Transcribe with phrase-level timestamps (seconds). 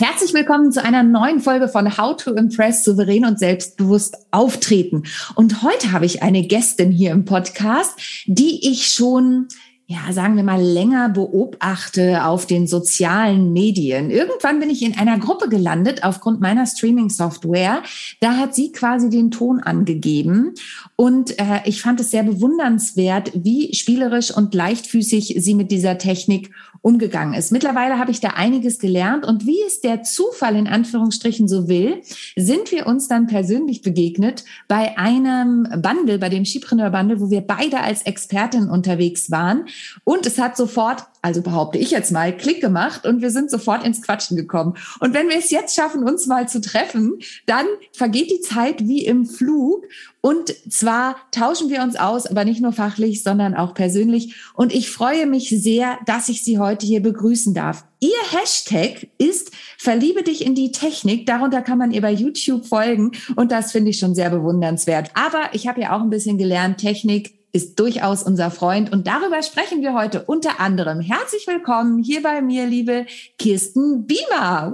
[0.00, 5.02] Herzlich willkommen zu einer neuen Folge von How to Impress souverän und selbstbewusst auftreten.
[5.34, 9.48] Und heute habe ich eine Gästin hier im Podcast, die ich schon
[9.90, 14.08] ja, sagen wir mal, länger beobachte auf den sozialen Medien.
[14.10, 17.82] Irgendwann bin ich in einer Gruppe gelandet aufgrund meiner Streaming-Software.
[18.20, 20.54] Da hat sie quasi den Ton angegeben.
[20.94, 26.52] Und äh, ich fand es sehr bewundernswert, wie spielerisch und leichtfüßig sie mit dieser Technik
[26.82, 27.52] umgegangen ist.
[27.52, 32.00] Mittlerweile habe ich da einiges gelernt und wie es der Zufall in Anführungsstrichen so will,
[32.36, 37.42] sind wir uns dann persönlich begegnet bei einem Bundle, bei dem Skipreneur Bundle, wo wir
[37.42, 39.64] beide als Expertin unterwegs waren
[40.04, 43.84] und es hat sofort also behaupte ich jetzt mal, Klick gemacht und wir sind sofort
[43.84, 44.76] ins Quatschen gekommen.
[45.00, 49.04] Und wenn wir es jetzt schaffen, uns mal zu treffen, dann vergeht die Zeit wie
[49.04, 49.84] im Flug.
[50.22, 54.34] Und zwar tauschen wir uns aus, aber nicht nur fachlich, sondern auch persönlich.
[54.54, 57.84] Und ich freue mich sehr, dass ich Sie heute hier begrüßen darf.
[58.00, 61.26] Ihr Hashtag ist Verliebe dich in die Technik.
[61.26, 63.12] Darunter kann man ihr bei YouTube folgen.
[63.36, 65.10] Und das finde ich schon sehr bewundernswert.
[65.14, 69.42] Aber ich habe ja auch ein bisschen gelernt, Technik ist durchaus unser Freund und darüber
[69.42, 71.00] sprechen wir heute unter anderem.
[71.00, 73.06] Herzlich willkommen hier bei mir, liebe
[73.38, 74.72] Kirsten Biemer.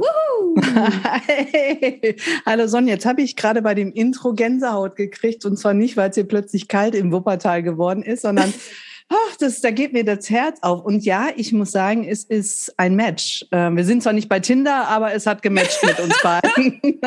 [1.27, 2.17] Hey.
[2.47, 6.11] Hallo Sonja, jetzt habe ich gerade bei dem Intro Gänsehaut gekriegt und zwar nicht, weil
[6.11, 8.53] es hier plötzlich kalt im Wuppertal geworden ist, sondern
[9.09, 10.85] ach, das, da geht mir das Herz auf.
[10.85, 13.47] Und ja, ich muss sagen, es ist ein Match.
[13.53, 16.81] Ähm, wir sind zwar nicht bei Tinder, aber es hat gematcht mit uns beiden.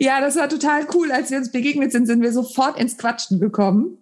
[0.00, 1.10] Ja, das war total cool.
[1.10, 3.98] Als wir uns begegnet sind, sind wir sofort ins Quatschen gekommen.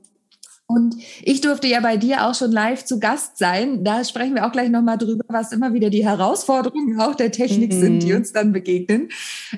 [0.69, 3.85] Und ich durfte ja bei dir auch schon live zu Gast sein.
[3.85, 7.73] Da sprechen wir auch gleich nochmal drüber, was immer wieder die Herausforderungen auch der Technik
[7.73, 7.81] mhm.
[7.81, 9.11] sind, die uns dann begegnen.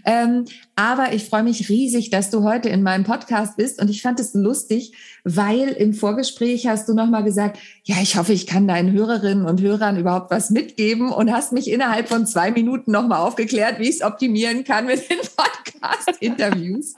[0.04, 0.44] Ähm,
[0.76, 3.80] aber ich freue mich riesig, dass du heute in meinem Podcast bist.
[3.80, 4.92] Und ich fand es lustig,
[5.24, 9.62] weil im Vorgespräch hast du nochmal gesagt, ja, ich hoffe, ich kann deinen Hörerinnen und
[9.62, 13.96] Hörern überhaupt was mitgeben und hast mich innerhalb von zwei Minuten nochmal aufgeklärt, wie ich
[13.96, 16.96] es optimieren kann mit den Podcast-Interviews.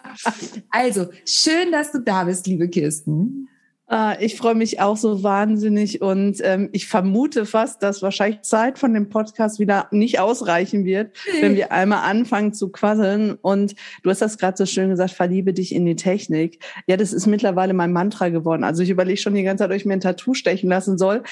[0.69, 3.50] Also, schön, dass du da bist, liebe Kirsten.
[3.93, 8.79] Ah, ich freue mich auch so wahnsinnig und ähm, ich vermute fast, dass wahrscheinlich Zeit
[8.79, 13.37] von dem Podcast wieder nicht ausreichen wird, wenn wir einmal anfangen zu quasseln.
[13.43, 13.75] Und
[14.05, 16.61] du hast das gerade so schön gesagt, verliebe dich in die Technik.
[16.87, 18.63] Ja, das ist mittlerweile mein Mantra geworden.
[18.63, 21.25] Also ich überlege schon die ganze Zeit, ob ich mir ein Tattoo stechen lassen soll.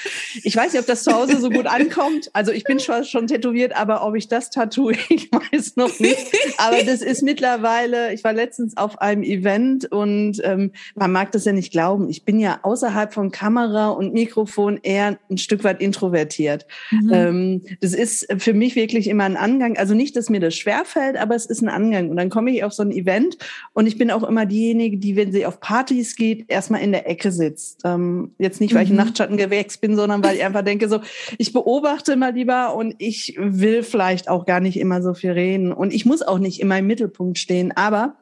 [0.43, 2.29] Ich weiß nicht, ob das zu Hause so gut ankommt.
[2.33, 6.27] Also ich bin schon, schon tätowiert, aber ob ich das Tattoo, ich weiß noch nicht.
[6.57, 11.45] Aber das ist mittlerweile, ich war letztens auf einem Event und ähm, man mag das
[11.45, 12.09] ja nicht glauben.
[12.09, 16.65] Ich bin ja ja außerhalb von Kamera und Mikrofon eher ein Stück weit introvertiert.
[16.91, 17.13] Mhm.
[17.13, 19.77] Ähm, das ist für mich wirklich immer ein Angang.
[19.77, 22.09] Also nicht, dass mir das schwerfällt, aber es ist ein Angang.
[22.09, 23.37] Und dann komme ich auf so ein Event
[23.73, 27.07] und ich bin auch immer diejenige, die, wenn sie auf Partys geht, erstmal in der
[27.07, 27.81] Ecke sitzt.
[27.85, 29.03] Ähm, jetzt nicht, weil ich ein mhm.
[29.03, 31.01] Nachtschattengewächs bin, sondern weil ich einfach denke, so,
[31.37, 35.71] ich beobachte mal lieber und ich will vielleicht auch gar nicht immer so viel reden.
[35.71, 38.15] Und ich muss auch nicht immer im Mittelpunkt stehen, aber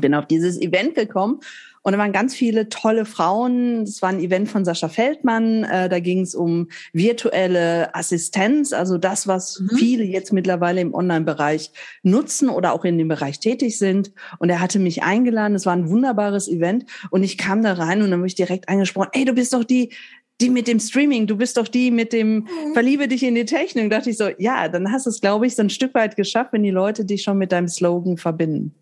[0.00, 1.40] bin auf dieses Event gekommen
[1.84, 3.82] und da waren ganz viele tolle Frauen.
[3.82, 5.64] Es war ein Event von Sascha Feldmann.
[5.64, 9.76] Äh, da ging es um virtuelle Assistenz, also das, was mhm.
[9.76, 11.72] viele jetzt mittlerweile im Online-Bereich
[12.02, 14.12] nutzen oder auch in dem Bereich tätig sind.
[14.38, 15.54] Und er hatte mich eingeladen.
[15.54, 16.86] Es war ein wunderbares Event.
[17.10, 19.64] Und ich kam da rein und dann habe ich direkt angesprochen, ey, du bist doch
[19.64, 19.92] die,
[20.40, 22.72] die mit dem Streaming, du bist doch die mit dem mhm.
[22.72, 23.90] Verliebe dich in die Technik.
[23.90, 26.16] Da dachte ich so, ja, dann hast du es, glaube ich, so ein Stück weit
[26.16, 28.74] geschafft, wenn die Leute dich schon mit deinem Slogan verbinden.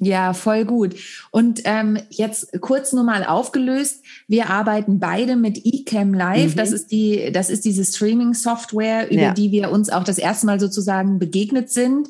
[0.00, 0.94] Ja, voll gut.
[1.30, 4.02] Und ähm, jetzt kurz nur mal aufgelöst.
[4.26, 6.54] Wir arbeiten beide mit eCam Live.
[6.54, 6.56] Mhm.
[6.56, 9.32] Das ist die, das ist diese Streaming-Software, über ja.
[9.32, 12.08] die wir uns auch das erste Mal sozusagen begegnet sind.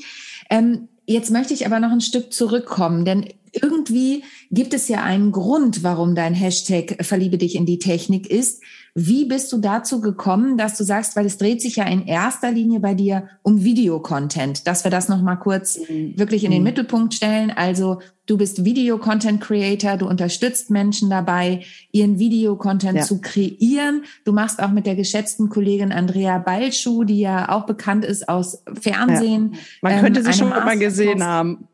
[0.48, 5.32] Ähm, jetzt möchte ich aber noch ein Stück zurückkommen, denn irgendwie gibt es ja einen
[5.32, 8.62] Grund, warum dein Hashtag Verliebe dich in die Technik ist.
[8.94, 12.50] Wie bist du dazu gekommen, dass du sagst, weil es dreht sich ja in erster
[12.50, 16.18] Linie bei dir um Videocontent, dass wir das nochmal kurz mhm.
[16.18, 16.64] wirklich in den mhm.
[16.64, 17.50] Mittelpunkt stellen.
[17.50, 23.04] Also du bist Video-Content-Creator, du unterstützt Menschen dabei, ihren Videocontent ja.
[23.04, 24.04] zu kreieren.
[24.26, 28.62] Du machst auch mit der geschätzten Kollegin Andrea Balschuh, die ja auch bekannt ist aus
[28.78, 29.52] Fernsehen.
[29.52, 29.58] Ja.
[29.80, 31.66] Man könnte ähm, sie schon mal gesehen haben.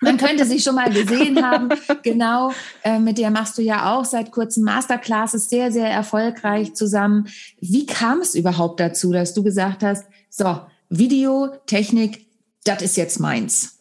[0.00, 1.70] Man könnte sie schon mal gesehen haben.
[2.02, 2.52] Genau,
[2.84, 7.28] äh, mit der machst du ja auch seit kurzem Masterclasses sehr, sehr erfolgreich zusammen.
[7.60, 12.26] Wie kam es überhaupt dazu, dass du gesagt hast, so, Video, Technik,
[12.64, 13.75] das ist jetzt meins?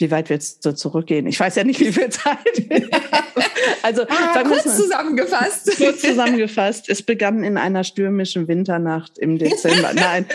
[0.00, 1.26] Wie weit willst du zurückgehen?
[1.26, 2.38] Ich weiß ja nicht, wie viel Zeit.
[3.82, 5.76] also ah, kurz mal, zusammengefasst.
[5.78, 6.88] Kurz zusammengefasst.
[6.88, 9.92] Es begann in einer stürmischen Winternacht im Dezember.
[9.94, 10.26] Nein.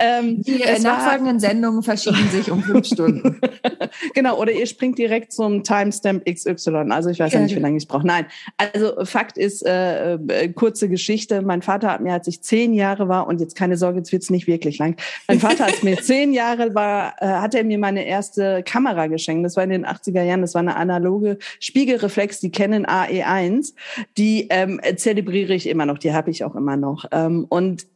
[0.00, 3.40] Ähm, Die nachfolgenden Sendungen verschieben sich um fünf Stunden.
[4.14, 6.90] genau, oder ihr springt direkt zum Timestamp XY.
[6.90, 8.06] Also ich weiß ja, nicht, wie lange ich brauche.
[8.06, 8.26] Nein.
[8.58, 11.42] Also Fakt ist, äh, äh, kurze Geschichte.
[11.42, 14.30] Mein Vater hat mir, als ich zehn Jahre war, und jetzt keine Sorge, jetzt wird's
[14.30, 14.96] nicht wirklich lang.
[15.28, 19.44] Mein Vater, als mir zehn Jahre war, äh, hat er mir meine erste Kamera geschenkt.
[19.44, 23.74] Das war in den 80er Jahren, das war eine analoge Spiegelreflex, die Canon AE1.
[24.16, 27.06] Die ähm, zelebriere ich immer noch, die habe ich auch immer noch.
[27.12, 27.86] Ähm, und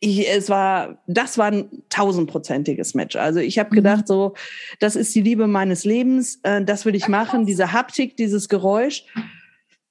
[0.00, 3.16] ich, es war, das war ein tausendprozentiges Match.
[3.16, 3.76] Also ich habe mhm.
[3.76, 4.34] gedacht, so,
[4.80, 9.04] das ist die Liebe meines Lebens, äh, das will ich machen, diese Haptik, dieses Geräusch.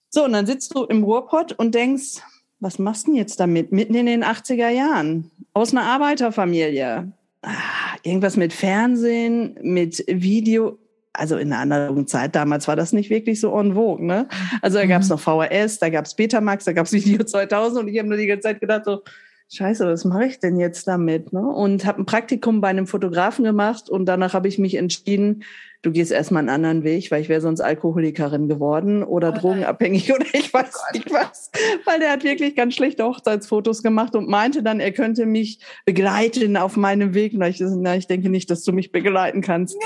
[0.10, 2.22] So, und dann sitzt du im Ruhrpott und denkst,
[2.60, 3.72] was machst du denn jetzt damit?
[3.72, 7.12] Mitten in den 80er Jahren, aus einer Arbeiterfamilie.
[7.46, 10.80] Ah, irgendwas mit Fernsehen, mit Video.
[11.14, 14.04] Also in einer anderen Zeit damals war das nicht wirklich so en vogue.
[14.04, 14.28] Ne?
[14.64, 15.16] Also da gab es mhm.
[15.16, 18.18] noch VHS, da gab es Betamax, da gab es Video 2000 und ich habe nur
[18.18, 19.04] die ganze Zeit gedacht, so,
[19.52, 21.32] Scheiße, was mache ich denn jetzt damit?
[21.32, 21.42] Ne?
[21.42, 25.44] Und habe ein Praktikum bei einem Fotografen gemacht und danach habe ich mich entschieden,
[25.84, 30.12] du gehst erstmal einen anderen Weg, weil ich wäre sonst Alkoholikerin geworden oder oh drogenabhängig
[30.16, 31.52] oder ich weiß oh nicht was.
[31.86, 36.58] Weil der hat wirklich ganz schlechte Hochzeitsfotos gemacht und meinte dann, er könnte mich begleiten
[36.58, 37.34] auf meinem Weg.
[37.36, 39.78] Na, ich, na, ich denke nicht, dass du mich begleiten kannst.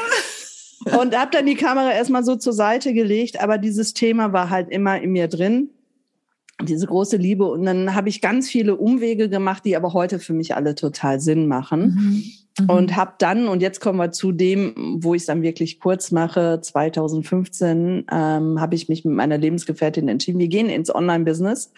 [0.85, 4.69] und habe dann die Kamera erstmal so zur Seite gelegt, aber dieses Thema war halt
[4.69, 5.71] immer in mir drin
[6.61, 7.45] diese große Liebe.
[7.45, 11.19] Und dann habe ich ganz viele Umwege gemacht, die aber heute für mich alle total
[11.19, 11.81] Sinn machen.
[11.81, 12.23] Mhm.
[12.59, 12.69] Mhm.
[12.69, 16.11] Und habe dann, und jetzt kommen wir zu dem, wo ich es dann wirklich kurz
[16.11, 21.71] mache, 2015 ähm, habe ich mich mit meiner Lebensgefährtin entschieden, wir gehen ins Online-Business.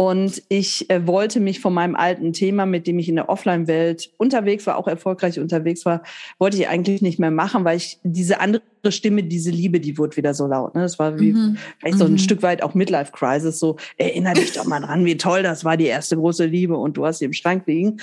[0.00, 4.12] Und ich äh, wollte mich von meinem alten Thema, mit dem ich in der Offline-Welt
[4.16, 6.04] unterwegs war, auch erfolgreich unterwegs war,
[6.38, 10.16] wollte ich eigentlich nicht mehr machen, weil ich diese andere Stimme, diese Liebe, die wurde
[10.16, 10.76] wieder so laut.
[10.76, 10.82] Ne?
[10.82, 11.58] Das war wie mhm.
[11.80, 12.18] vielleicht so ein mhm.
[12.18, 13.58] Stück weit auch Midlife-Crisis.
[13.58, 16.96] So, erinnere dich doch mal dran, wie toll das war, die erste große Liebe und
[16.96, 17.96] du hast sie im Schrank liegen.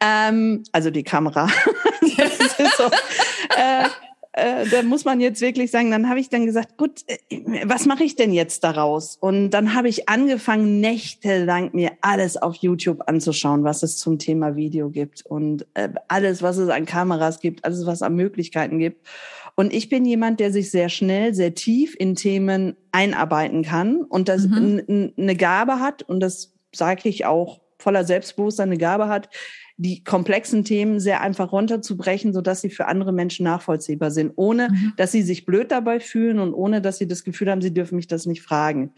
[0.00, 1.48] Ähm, also die Kamera.
[2.76, 2.84] so,
[3.56, 3.88] äh,
[4.38, 7.86] äh, da muss man jetzt wirklich sagen, dann habe ich dann gesagt, gut, äh, was
[7.86, 9.16] mache ich denn jetzt daraus?
[9.20, 14.56] Und dann habe ich angefangen, nächtelang mir alles auf YouTube anzuschauen, was es zum Thema
[14.56, 19.06] Video gibt und äh, alles, was es an Kameras gibt, alles, was an Möglichkeiten gibt.
[19.54, 24.28] Und ich bin jemand, der sich sehr schnell, sehr tief in Themen einarbeiten kann und
[24.28, 25.12] das mhm.
[25.18, 29.28] eine Gabe hat und das sage ich auch voller Selbstbewusstsein eine Gabe hat,
[29.80, 34.70] die komplexen Themen sehr einfach runterzubrechen, so dass sie für andere Menschen nachvollziehbar sind, ohne
[34.70, 34.92] mhm.
[34.96, 37.94] dass sie sich blöd dabei fühlen und ohne dass sie das Gefühl haben, sie dürfen
[37.94, 38.90] mich das nicht fragen.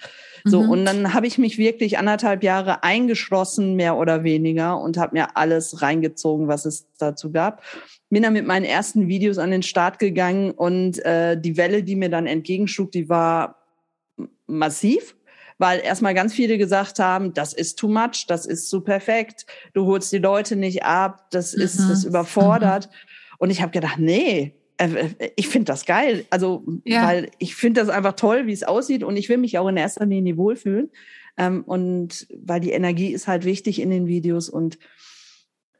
[0.44, 0.70] So mhm.
[0.70, 5.36] und dann habe ich mich wirklich anderthalb Jahre eingeschlossen, mehr oder weniger, und habe mir
[5.36, 7.62] alles reingezogen, was es dazu gab.
[8.08, 11.94] Bin dann mit meinen ersten Videos an den Start gegangen und äh, die Welle, die
[11.94, 13.56] mir dann entgegenschlug, die war
[14.46, 15.14] massiv
[15.60, 19.84] weil erstmal ganz viele gesagt haben, das ist too much, das ist zu perfekt, du
[19.84, 21.88] holst die Leute nicht ab, das ist mhm.
[21.90, 22.86] das überfordert.
[22.86, 23.36] Mhm.
[23.38, 24.86] Und ich habe gedacht, nee, äh,
[25.18, 26.24] äh, ich finde das geil.
[26.30, 27.06] Also, ja.
[27.06, 29.76] weil ich finde das einfach toll, wie es aussieht und ich will mich auch in
[29.76, 30.90] erster Linie wohlfühlen.
[31.36, 34.78] Ähm, und weil die Energie ist halt wichtig in den Videos und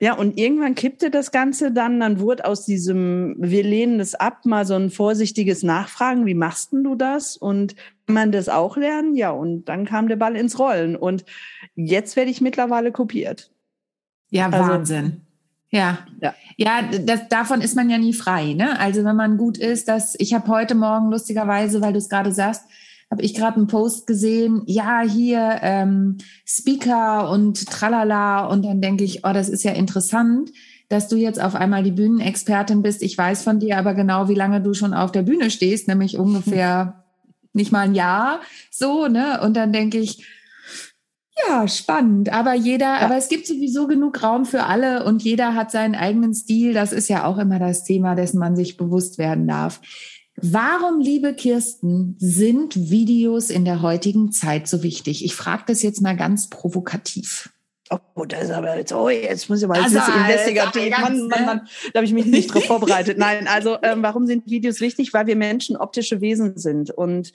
[0.02, 4.46] ja, und irgendwann kippte das Ganze dann, dann wurde aus diesem, wir lehnen es ab,
[4.46, 7.36] mal so ein vorsichtiges Nachfragen, wie machst denn du das?
[7.36, 7.74] Und
[8.12, 9.14] man das auch lernen?
[9.14, 10.96] Ja, und dann kam der Ball ins Rollen.
[10.96, 11.24] Und
[11.74, 13.50] jetzt werde ich mittlerweile kopiert.
[14.30, 15.22] Ja, also, Wahnsinn.
[15.70, 18.54] Ja, ja, ja das, davon ist man ja nie frei.
[18.54, 18.78] Ne?
[18.78, 22.32] Also wenn man gut ist, dass ich habe heute Morgen lustigerweise, weil du es gerade
[22.32, 22.64] sagst,
[23.10, 28.46] habe ich gerade einen Post gesehen, ja, hier ähm, Speaker und tralala.
[28.46, 30.50] Und dann denke ich, oh, das ist ja interessant,
[30.88, 33.02] dass du jetzt auf einmal die Bühnenexpertin bist.
[33.02, 36.18] Ich weiß von dir aber genau, wie lange du schon auf der Bühne stehst, nämlich
[36.18, 36.99] ungefähr
[37.52, 38.40] nicht mal ein Jahr
[38.70, 39.40] so, ne?
[39.42, 40.24] Und dann denke ich,
[41.48, 42.32] ja, spannend.
[42.32, 43.00] Aber jeder, ja.
[43.00, 46.74] aber es gibt sowieso genug Raum für alle und jeder hat seinen eigenen Stil.
[46.74, 49.80] Das ist ja auch immer das Thema, dessen man sich bewusst werden darf.
[50.36, 55.24] Warum, liebe Kirsten, sind Videos in der heutigen Zeit so wichtig?
[55.24, 57.50] Ich frage das jetzt mal ganz provokativ.
[58.14, 60.90] Oh, das ist aber jetzt, oh, jetzt muss ich mal also, jetzt investigativ.
[60.90, 63.18] Mann, Mann, Mann, da habe ich mich nicht drauf vorbereitet.
[63.18, 65.12] Nein, also ähm, warum sind Videos wichtig?
[65.12, 67.32] Weil wir Menschen optische Wesen sind und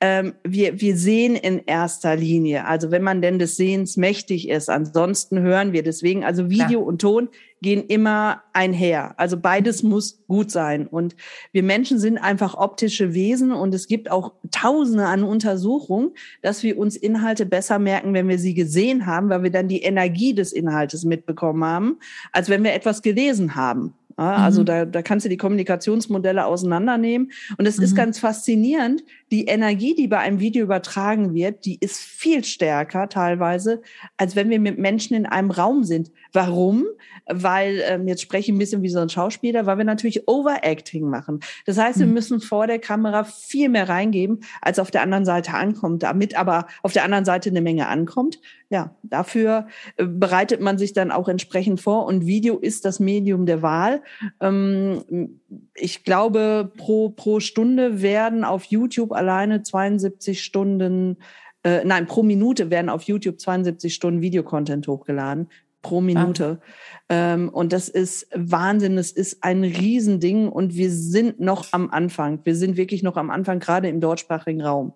[0.00, 2.64] ähm, wir, wir sehen in erster Linie.
[2.64, 5.82] Also wenn man denn des Sehens mächtig ist, ansonsten hören wir.
[5.82, 6.86] Deswegen, also Video ja.
[6.86, 7.28] und Ton
[7.62, 9.14] gehen immer einher.
[9.18, 10.86] Also beides muss gut sein.
[10.86, 11.14] Und
[11.52, 16.12] wir Menschen sind einfach optische Wesen und es gibt auch Tausende an Untersuchungen,
[16.42, 19.82] dass wir uns Inhalte besser merken, wenn wir sie gesehen haben, weil wir dann die
[19.82, 21.98] Energie des Inhaltes mitbekommen haben,
[22.32, 23.94] als wenn wir etwas gelesen haben.
[24.20, 24.66] Ja, also mhm.
[24.66, 27.32] da, da kannst du die Kommunikationsmodelle auseinandernehmen.
[27.56, 27.84] Und es mhm.
[27.84, 33.08] ist ganz faszinierend, die Energie, die bei einem Video übertragen wird, die ist viel stärker
[33.08, 33.80] teilweise,
[34.16, 36.10] als wenn wir mit Menschen in einem Raum sind.
[36.32, 36.84] Warum?
[37.26, 41.08] Weil, ähm, jetzt spreche ich ein bisschen wie so ein Schauspieler, weil wir natürlich Overacting
[41.08, 41.40] machen.
[41.64, 42.14] Das heißt, wir mhm.
[42.14, 46.66] müssen vor der Kamera viel mehr reingeben, als auf der anderen Seite ankommt, damit aber
[46.82, 48.40] auf der anderen Seite eine Menge ankommt.
[48.68, 53.46] Ja, dafür äh, bereitet man sich dann auch entsprechend vor und Video ist das Medium
[53.46, 54.02] der Wahl.
[54.40, 55.40] Ähm,
[55.74, 61.18] ich glaube, pro, pro Stunde werden auf YouTube alleine 72 Stunden
[61.62, 65.48] äh, nein, pro Minute werden auf YouTube 72 Stunden Videocontent hochgeladen
[65.82, 66.02] pro ah.
[66.02, 66.60] Minute.
[67.08, 67.34] Ah.
[67.34, 68.98] Ähm, und das ist Wahnsinn.
[68.98, 72.40] Es ist ein Riesending und wir sind noch am Anfang.
[72.44, 74.92] Wir sind wirklich noch am Anfang, gerade im deutschsprachigen Raum.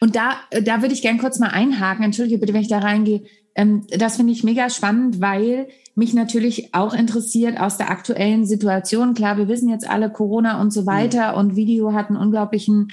[0.00, 2.04] Und da, da würde ich gern kurz mal einhaken.
[2.04, 3.22] Entschuldige bitte, wenn ich da reingehe.
[3.54, 9.14] Ähm, das finde ich mega spannend, weil mich natürlich auch interessiert aus der aktuellen Situation.
[9.14, 11.38] Klar, wir wissen jetzt alle Corona und so weiter mhm.
[11.38, 12.88] und Video hat einen unglaublichen,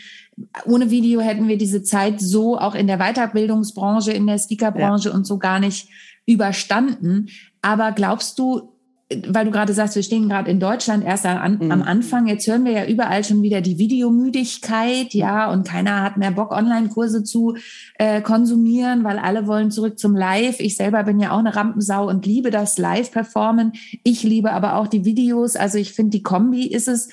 [0.65, 5.15] ohne Video hätten wir diese Zeit so auch in der Weiterbildungsbranche, in der Speakerbranche ja.
[5.15, 5.89] und so gar nicht
[6.25, 7.29] überstanden.
[7.61, 8.73] Aber glaubst du,
[9.09, 11.71] weil du gerade sagst, wir stehen gerade in Deutschland erst mhm.
[11.71, 12.27] am Anfang.
[12.27, 16.51] Jetzt hören wir ja überall schon wieder die Videomüdigkeit, ja, und keiner hat mehr Bock,
[16.51, 17.55] Online-Kurse zu
[17.97, 20.59] äh, konsumieren, weil alle wollen zurück zum Live.
[20.59, 23.73] Ich selber bin ja auch eine Rampensau und liebe das Live-Performen.
[24.03, 25.55] Ich liebe aber auch die Videos.
[25.55, 27.07] Also ich finde, die Kombi ist es.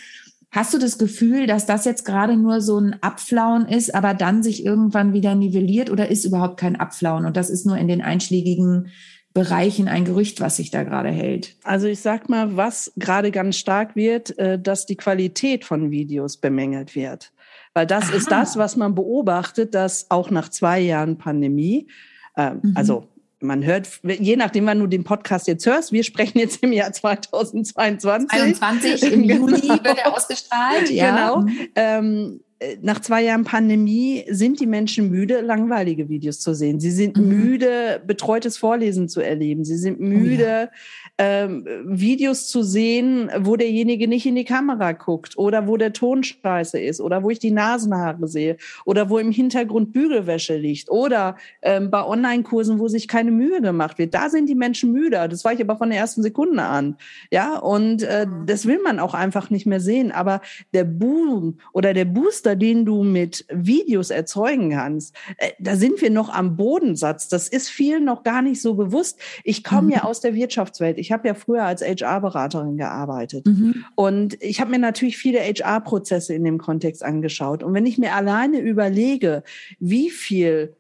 [0.51, 4.45] Hast du das Gefühl, dass das jetzt gerade nur so ein Abflauen ist, aber dann
[4.45, 8.03] sich irgendwann wieder nivelliert oder ist überhaupt kein Abflauen und das ist nur in den
[8.03, 8.93] einschlägigen
[9.35, 11.57] Bereichen ein Gerücht, was sich da gerade hält?
[11.64, 16.37] Also ich sag mal, was gerade ganz stark wird, äh, dass die Qualität von Videos
[16.37, 17.33] bemängelt wird.
[17.75, 18.14] Weil das Aha.
[18.14, 21.88] ist das, was man beobachtet, dass auch nach zwei Jahren Pandemie,
[22.37, 22.73] äh, mhm.
[22.76, 23.09] also
[23.41, 26.93] man hört, je nachdem, wann du den Podcast jetzt hörst, wir sprechen jetzt im Jahr
[26.93, 28.31] 2022.
[28.31, 30.91] 21 im Juli wird er ausgestrahlt.
[30.91, 31.35] Ja.
[31.35, 31.53] Genau.
[31.75, 32.44] Ähm, äh,
[32.83, 36.81] nach zwei Jahren Pandemie sind die Menschen müde, langweilige Videos zu sehen.
[36.81, 37.29] Sie sind mhm.
[37.29, 39.65] müde, betreutes Vorlesen zu erleben.
[39.65, 44.92] Sie sind müde, oh ja ähm, Videos zu sehen, wo derjenige nicht in die Kamera
[44.92, 49.18] guckt oder wo der Ton scheiße ist oder wo ich die Nasenhaare sehe oder wo
[49.18, 54.12] im Hintergrund Bügelwäsche liegt oder ähm, bei Online-Kursen, wo sich keine Mühe gemacht wird.
[54.12, 55.28] Da sind die Menschen müde.
[55.28, 56.97] Das war ich aber von der ersten Sekunde an.
[57.30, 60.11] Ja, und äh, das will man auch einfach nicht mehr sehen.
[60.11, 60.40] Aber
[60.73, 66.11] der Boom oder der Booster, den du mit Videos erzeugen kannst, äh, da sind wir
[66.11, 67.28] noch am Bodensatz.
[67.28, 69.21] Das ist vielen noch gar nicht so bewusst.
[69.44, 69.92] Ich komme mhm.
[69.92, 73.47] ja aus der Wirtschaftswelt ich habe ja früher als HR-Beraterin gearbeitet.
[73.47, 73.85] Mhm.
[73.95, 77.63] Und ich habe mir natürlich viele HR-Prozesse in dem Kontext angeschaut.
[77.63, 79.43] Und wenn ich mir alleine überlege,
[79.79, 80.75] wie viel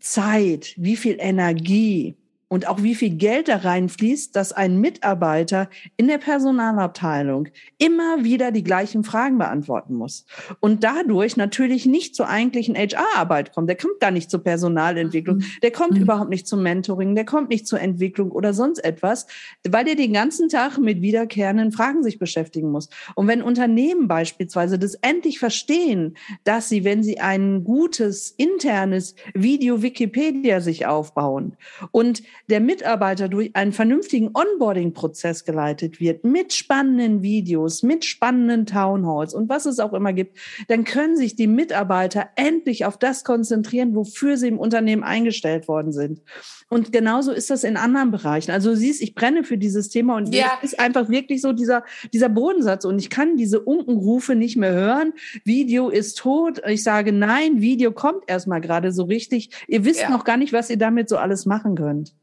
[0.00, 2.16] Zeit, wie viel Energie
[2.48, 8.50] und auch wie viel Geld da reinfließt, dass ein Mitarbeiter in der Personalabteilung immer wieder
[8.50, 10.24] die gleichen Fragen beantworten muss
[10.60, 13.68] und dadurch natürlich nicht zur eigentlichen HR-Arbeit kommt.
[13.68, 15.44] Der kommt gar nicht zur Personalentwicklung, mhm.
[15.62, 16.02] der kommt mhm.
[16.02, 19.26] überhaupt nicht zum Mentoring, der kommt nicht zur Entwicklung oder sonst etwas,
[19.68, 22.88] weil der den ganzen Tag mit wiederkehrenden Fragen sich beschäftigen muss.
[23.14, 29.82] Und wenn Unternehmen beispielsweise das endlich verstehen, dass sie, wenn sie ein gutes internes Video
[29.82, 31.56] Wikipedia sich aufbauen
[31.90, 39.34] und der Mitarbeiter durch einen vernünftigen Onboarding-Prozess geleitet wird, mit spannenden Videos, mit spannenden Townhalls
[39.34, 43.94] und was es auch immer gibt, dann können sich die Mitarbeiter endlich auf das konzentrieren,
[43.94, 46.22] wofür sie im Unternehmen eingestellt worden sind.
[46.70, 48.50] Und genauso ist das in anderen Bereichen.
[48.50, 50.58] Also du siehst, ich brenne für dieses Thema und ja.
[50.62, 52.84] ist einfach wirklich so dieser, dieser Bodensatz.
[52.84, 55.14] Und ich kann diese Unkenrufe nicht mehr hören.
[55.44, 56.60] Video ist tot.
[56.66, 59.50] Ich sage, nein, Video kommt erstmal gerade so richtig.
[59.66, 60.10] Ihr wisst ja.
[60.10, 62.14] noch gar nicht, was ihr damit so alles machen könnt.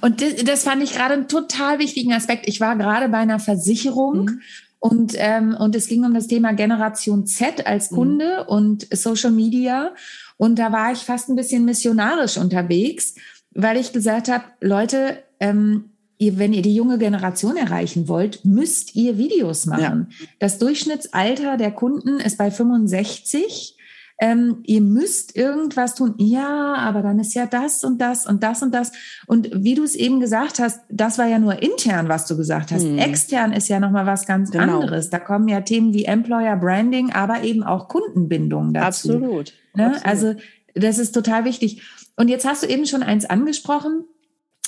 [0.00, 2.48] Und das, das fand ich gerade einen total wichtigen Aspekt.
[2.48, 4.40] Ich war gerade bei einer Versicherung mhm.
[4.78, 7.96] und, ähm, und es ging um das Thema Generation Z als mhm.
[7.96, 8.54] Kunde mhm.
[8.54, 9.92] und Social Media.
[10.36, 13.14] Und da war ich fast ein bisschen missionarisch unterwegs,
[13.52, 18.94] weil ich gesagt habe, Leute, ähm, ihr, wenn ihr die junge Generation erreichen wollt, müsst
[18.94, 20.08] ihr Videos machen.
[20.10, 20.26] Ja.
[20.38, 23.76] Das Durchschnittsalter der Kunden ist bei 65
[24.20, 26.14] ähm, ihr müsst irgendwas tun.
[26.18, 28.92] Ja, aber dann ist ja das und das und das und das.
[29.26, 32.70] Und wie du es eben gesagt hast, das war ja nur intern, was du gesagt
[32.70, 32.82] hast.
[32.82, 32.98] Hm.
[32.98, 34.80] Extern ist ja nochmal was ganz genau.
[34.80, 35.08] anderes.
[35.08, 39.14] Da kommen ja Themen wie Employer Branding, aber eben auch Kundenbindung dazu.
[39.14, 39.54] Absolut.
[39.74, 39.86] Ne?
[39.86, 40.06] Absolut.
[40.06, 40.34] Also
[40.74, 41.82] das ist total wichtig.
[42.16, 44.04] Und jetzt hast du eben schon eins angesprochen.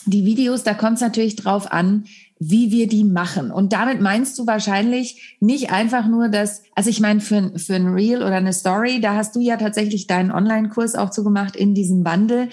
[0.06, 2.06] Die Videos, da kommt es natürlich drauf an,
[2.44, 3.50] wie wir die machen.
[3.52, 7.88] Und damit meinst du wahrscheinlich nicht einfach nur das, also ich meine, für, für ein
[7.88, 12.02] Reel oder eine Story, da hast du ja tatsächlich deinen Online-Kurs auch zugemacht in diesem
[12.02, 12.48] Bundle.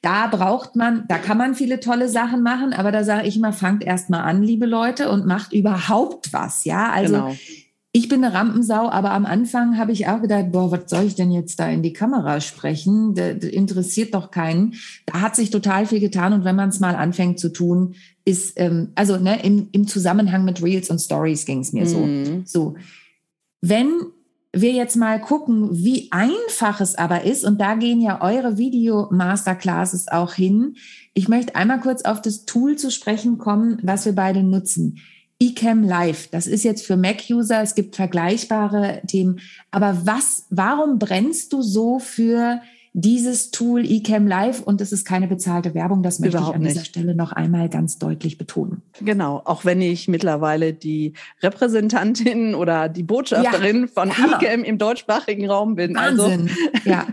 [0.00, 3.52] da braucht man, da kann man viele tolle Sachen machen, aber da sage ich immer,
[3.52, 6.90] fangt erst mal an, liebe Leute, und macht überhaupt was, ja.
[6.90, 7.36] Also genau.
[7.96, 11.14] Ich bin eine Rampensau, aber am Anfang habe ich auch gedacht, boah, was soll ich
[11.14, 13.14] denn jetzt da in die Kamera sprechen?
[13.14, 14.74] Das, interessiert doch keinen.
[15.06, 18.54] Da hat sich total viel getan und wenn man es mal anfängt zu tun, ist,
[18.58, 22.42] ähm, also ne, im, im Zusammenhang mit Reels und Stories ging es mir mhm.
[22.44, 22.72] so.
[22.72, 22.74] So.
[23.60, 23.92] Wenn
[24.52, 30.08] wir jetzt mal gucken, wie einfach es aber ist, und da gehen ja eure Video-Masterclasses
[30.08, 30.74] auch hin.
[31.12, 34.98] Ich möchte einmal kurz auf das Tool zu sprechen kommen, was wir beide nutzen.
[35.40, 39.40] eCam Live, das ist jetzt für Mac-User, es gibt vergleichbare Themen.
[39.70, 42.60] Aber was, warum brennst du so für
[42.96, 46.04] dieses Tool eCam Live und es ist keine bezahlte Werbung.
[46.04, 48.82] Das möchte Überhaupt ich an dieser Stelle noch einmal ganz deutlich betonen.
[49.00, 55.50] Genau, auch wenn ich mittlerweile die Repräsentantin oder die Botschafterin ja, von eCam im deutschsprachigen
[55.50, 55.96] Raum bin.
[55.96, 56.48] Also Wahnsinn.
[56.72, 57.06] Also, ja,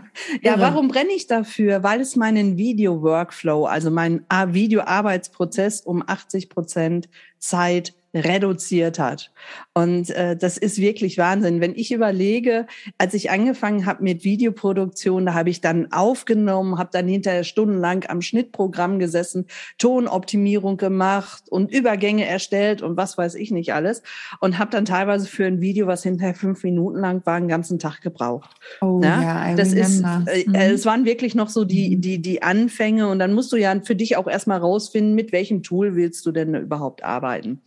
[0.43, 1.81] ja warum brenne ich dafür?
[1.81, 7.09] Weil es meinen Video-Workflow, also meinen Video-Arbeitsprozess um 80 Prozent
[7.39, 9.31] Zeit reduziert hat.
[9.73, 11.61] Und äh, das ist wirklich Wahnsinn.
[11.61, 16.89] Wenn ich überlege, als ich angefangen habe mit Videoproduktion, da habe ich dann aufgenommen, habe
[16.91, 23.51] dann hinterher stundenlang am Schnittprogramm gesessen, Tonoptimierung gemacht und Übergänge erstellt und was weiß ich
[23.51, 24.03] nicht alles.
[24.41, 27.79] Und habe dann teilweise für ein Video, was hinterher fünf Minuten lang war, einen ganzen
[27.79, 28.49] Tag gebraucht.
[28.81, 30.55] Oh ja, ja das ist, äh, mhm.
[30.55, 32.01] es waren wirklich noch so die, mhm.
[32.01, 33.07] die, die Anfänge.
[33.07, 36.33] Und dann musst du ja für dich auch erstmal rausfinden, mit welchem Tool willst du
[36.33, 37.61] denn überhaupt arbeiten.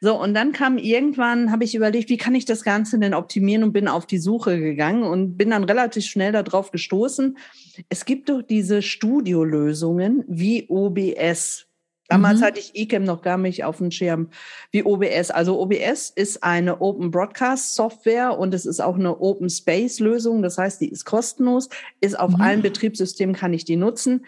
[0.00, 3.64] So, und dann kam irgendwann, habe ich überlegt, wie kann ich das Ganze denn optimieren
[3.64, 7.38] und bin auf die Suche gegangen und bin dann relativ schnell darauf gestoßen.
[7.88, 11.66] Es gibt doch diese Studiolösungen wie OBS.
[12.08, 12.44] Damals mhm.
[12.44, 14.28] hatte ich eCam noch gar nicht auf dem Schirm
[14.70, 15.30] wie OBS.
[15.30, 20.42] Also OBS ist eine Open Broadcast Software und es ist auch eine Open Space Lösung.
[20.42, 22.40] Das heißt, die ist kostenlos, ist auf mhm.
[22.40, 24.26] allen Betriebssystemen kann ich die nutzen,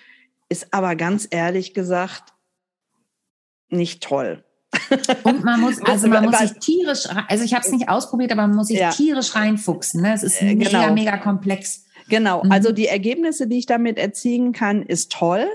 [0.49, 2.33] ist aber ganz ehrlich gesagt
[3.69, 4.43] nicht toll.
[5.23, 8.47] Und man muss, also man muss sich tierisch, also ich habe es nicht ausprobiert, aber
[8.47, 8.91] man muss sich ja.
[8.91, 10.03] tierisch reinfuchsen.
[10.03, 10.15] Ne?
[10.15, 10.95] Es ist äh, mega, genau.
[10.95, 11.85] mega komplex.
[12.09, 12.53] Genau, mhm.
[12.53, 15.47] also die Ergebnisse, die ich damit erzielen kann, ist toll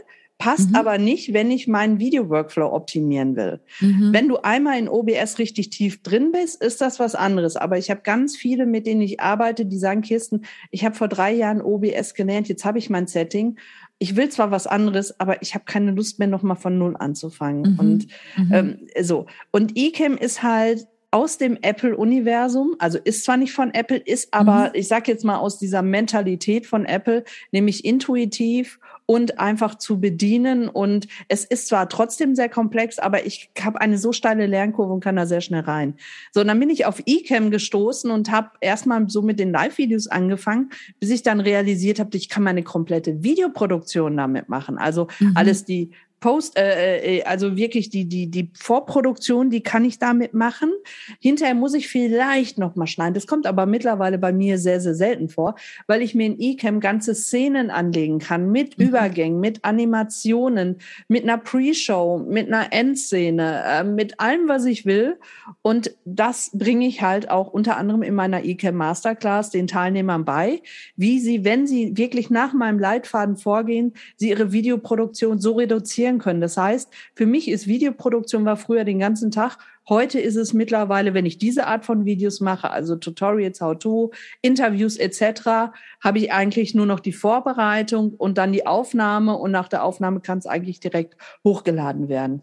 [0.41, 0.75] passt mhm.
[0.75, 3.59] aber nicht, wenn ich meinen Video-Workflow optimieren will.
[3.79, 4.11] Mhm.
[4.11, 7.55] Wenn du einmal in OBS richtig tief drin bist, ist das was anderes.
[7.55, 11.07] Aber ich habe ganz viele, mit denen ich arbeite, die sagen, Kirsten, ich habe vor
[11.07, 13.57] drei Jahren OBS gelernt, jetzt habe ich mein Setting
[14.01, 17.73] ich will zwar was anderes, aber ich habe keine Lust mehr, nochmal von Null anzufangen.
[17.73, 17.79] Mhm.
[17.79, 18.51] Und mhm.
[18.51, 19.27] ähm, so.
[19.51, 24.69] Und eCam ist halt aus dem Apple-Universum, also ist zwar nicht von Apple, ist aber,
[24.69, 24.71] mhm.
[24.73, 30.69] ich sage jetzt mal aus dieser Mentalität von Apple, nämlich intuitiv und einfach zu bedienen.
[30.69, 35.03] Und es ist zwar trotzdem sehr komplex, aber ich habe eine so steile Lernkurve und
[35.03, 35.95] kann da sehr schnell rein.
[36.31, 40.07] So, und dann bin ich auf eCam gestoßen und habe erstmal so mit den Live-Videos
[40.07, 44.77] angefangen, bis ich dann realisiert habe, ich kann meine komplette Videoproduktion damit machen.
[44.77, 45.33] Also mhm.
[45.35, 50.35] alles die Post, äh, äh, also wirklich die, die, die Vorproduktion, die kann ich damit
[50.35, 50.71] machen.
[51.19, 53.15] Hinterher muss ich vielleicht noch mal schneiden.
[53.15, 55.55] Das kommt aber mittlerweile bei mir sehr, sehr selten vor,
[55.87, 58.85] weil ich mir in eCam ganze Szenen anlegen kann mit mhm.
[58.85, 65.17] Übergängen, mit Animationen, mit einer Pre-Show, mit einer Endszene, äh, mit allem, was ich will.
[65.63, 70.61] Und das bringe ich halt auch unter anderem in meiner eCam Masterclass den Teilnehmern bei,
[70.95, 76.19] wie sie, wenn sie wirklich nach meinem Leitfaden vorgehen, sie ihre Videoproduktion so reduzieren produzieren
[76.19, 76.41] können.
[76.41, 79.57] Das heißt, für mich ist Videoproduktion war früher den ganzen Tag.
[79.87, 84.97] Heute ist es mittlerweile, wenn ich diese Art von Videos mache, also Tutorials, How-to, Interviews
[84.97, 89.83] etc., habe ich eigentlich nur noch die Vorbereitung und dann die Aufnahme und nach der
[89.83, 92.41] Aufnahme kann es eigentlich direkt hochgeladen werden.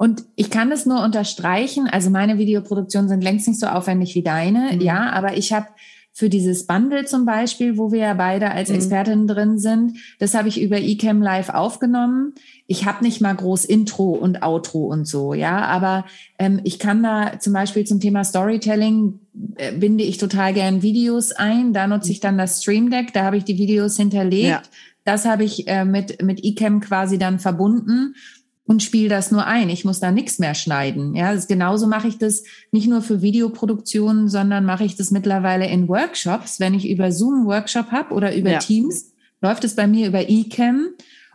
[0.00, 1.88] Und ich kann das nur unterstreichen.
[1.90, 4.80] Also meine Videoproduktionen sind längst nicht so aufwendig wie deine, mhm.
[4.80, 5.66] ja, aber ich habe
[6.18, 8.74] für dieses Bundle zum Beispiel, wo wir ja beide als mhm.
[8.74, 9.28] Expertinnen mhm.
[9.28, 12.34] drin sind, das habe ich über eCam Live aufgenommen.
[12.66, 16.06] Ich habe nicht mal groß Intro und Outro und so, ja, aber
[16.40, 19.20] ähm, ich kann da zum Beispiel zum Thema Storytelling
[19.58, 21.72] äh, binde ich total gern Videos ein.
[21.72, 24.48] Da nutze ich dann das Stream Deck, da habe ich die Videos hinterlegt.
[24.48, 24.62] Ja.
[25.04, 28.16] Das habe ich äh, mit, mit eCam quasi dann verbunden
[28.68, 29.70] und spiele das nur ein.
[29.70, 31.14] Ich muss da nichts mehr schneiden.
[31.14, 35.66] Ja, das, genauso mache ich das nicht nur für Videoproduktionen, sondern mache ich das mittlerweile
[35.66, 36.60] in Workshops.
[36.60, 38.58] Wenn ich über Zoom Workshop habe oder über ja.
[38.58, 40.88] Teams, läuft es bei mir über eCam.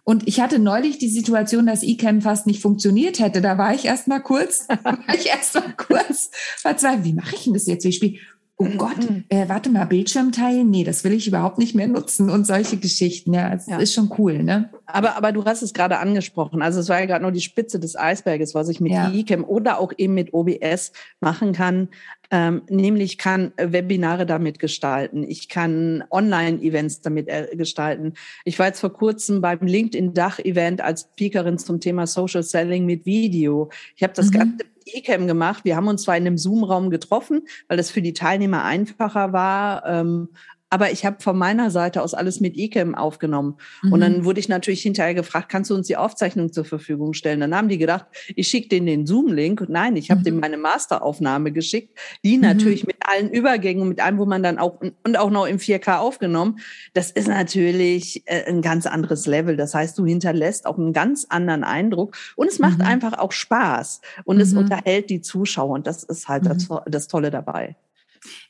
[0.03, 3.41] Und ich hatte neulich die Situation, dass eCam fast nicht funktioniert hätte.
[3.41, 7.05] Da war ich erst mal kurz, war ich erst mal kurz verzweifelt.
[7.05, 7.83] Wie mache ich denn das jetzt?
[7.83, 8.19] Ich spiele
[8.57, 8.97] oh Gott,
[9.29, 10.69] äh, warte mal, Bildschirm teilen?
[10.69, 13.33] Nee, das will ich überhaupt nicht mehr nutzen und solche Geschichten.
[13.33, 13.77] Ja, das ja.
[13.77, 14.69] ist schon cool, ne?
[14.85, 16.61] Aber, aber du hast es gerade angesprochen.
[16.61, 19.11] Also es war ja gerade nur die Spitze des Eisberges, was ich mit ja.
[19.11, 21.89] eCam oder auch eben mit OBS machen kann.
[22.35, 25.21] Ähm, nämlich kann Webinare damit gestalten.
[25.21, 28.13] Ich kann Online-Events damit äh, gestalten.
[28.43, 33.69] Ich war jetzt vor kurzem beim LinkedIn-Dach-Event als Speakerin zum Thema Social Selling mit Video.
[33.95, 34.31] Ich habe das mhm.
[34.31, 35.63] Ganze Ecam gemacht.
[35.63, 39.85] Wir haben uns zwar in einem Zoom-Raum getroffen, weil das für die Teilnehmer einfacher war,
[39.85, 40.29] ähm,
[40.73, 43.57] aber ich habe von meiner Seite aus alles mit Ecamm aufgenommen.
[43.83, 43.93] Mhm.
[43.93, 47.41] Und dann wurde ich natürlich hinterher gefragt, kannst du uns die Aufzeichnung zur Verfügung stellen?
[47.41, 49.65] Dann haben die gedacht, ich schicke denen den Zoom-Link.
[49.69, 50.23] Nein, ich habe mhm.
[50.23, 52.41] denen meine Masteraufnahme geschickt, die mhm.
[52.41, 55.99] natürlich mit allen Übergängen, mit allem, wo man dann auch und auch noch im 4K
[55.99, 56.57] aufgenommen.
[56.95, 59.55] Das ist natürlich äh, ein ganz anderes Level.
[59.55, 62.85] Das heißt, du hinterlässt auch einen ganz anderen Eindruck und es macht mhm.
[62.85, 64.57] einfach auch Spaß und es mhm.
[64.57, 65.75] unterhält die Zuschauer.
[65.75, 66.79] Und das ist halt das, mhm.
[66.87, 67.75] das Tolle dabei.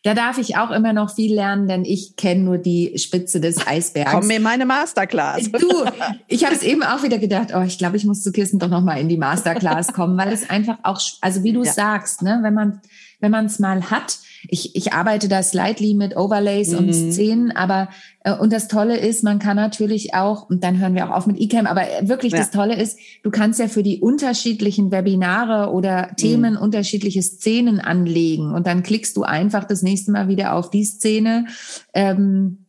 [0.03, 3.65] Da darf ich auch immer noch viel lernen, denn ich kenne nur die Spitze des
[3.65, 4.12] Eisbergs.
[4.12, 5.51] Komm in meine Masterclass.
[5.51, 5.86] Du,
[6.27, 8.69] ich habe es eben auch wieder gedacht, oh, ich glaube, ich muss zu Kirsten doch
[8.69, 11.71] noch mal in die Masterclass kommen, weil es einfach auch, also wie du ja.
[11.71, 12.81] sagst, ne, wenn man
[13.23, 16.77] wenn man es mal hat, ich, ich arbeite da slightly mit Overlays mhm.
[16.77, 17.88] und Szenen, aber
[18.25, 21.25] äh, und das Tolle ist, man kann natürlich auch, und dann hören wir auch auf
[21.25, 22.39] mit eCam, aber wirklich ja.
[22.39, 26.59] das Tolle ist, du kannst ja für die unterschiedlichen Webinare oder Themen mhm.
[26.59, 31.45] unterschiedliche Szenen anlegen und dann klickst du einfach das nächste Mal wieder auf die Szene.
[31.93, 32.59] Ähm,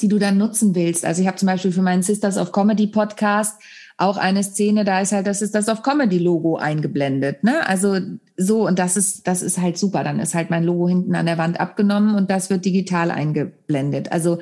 [0.00, 1.04] die du dann nutzen willst.
[1.04, 3.60] Also ich habe zum Beispiel für meinen Sisters of Comedy Podcast
[4.00, 7.44] auch eine Szene, da ist halt, das ist das auf Comedy-Logo eingeblendet.
[7.44, 7.66] Ne?
[7.68, 7.98] Also
[8.36, 10.02] so, und das ist, das ist halt super.
[10.04, 14.10] Dann ist halt mein Logo hinten an der Wand abgenommen und das wird digital eingeblendet.
[14.10, 14.38] Also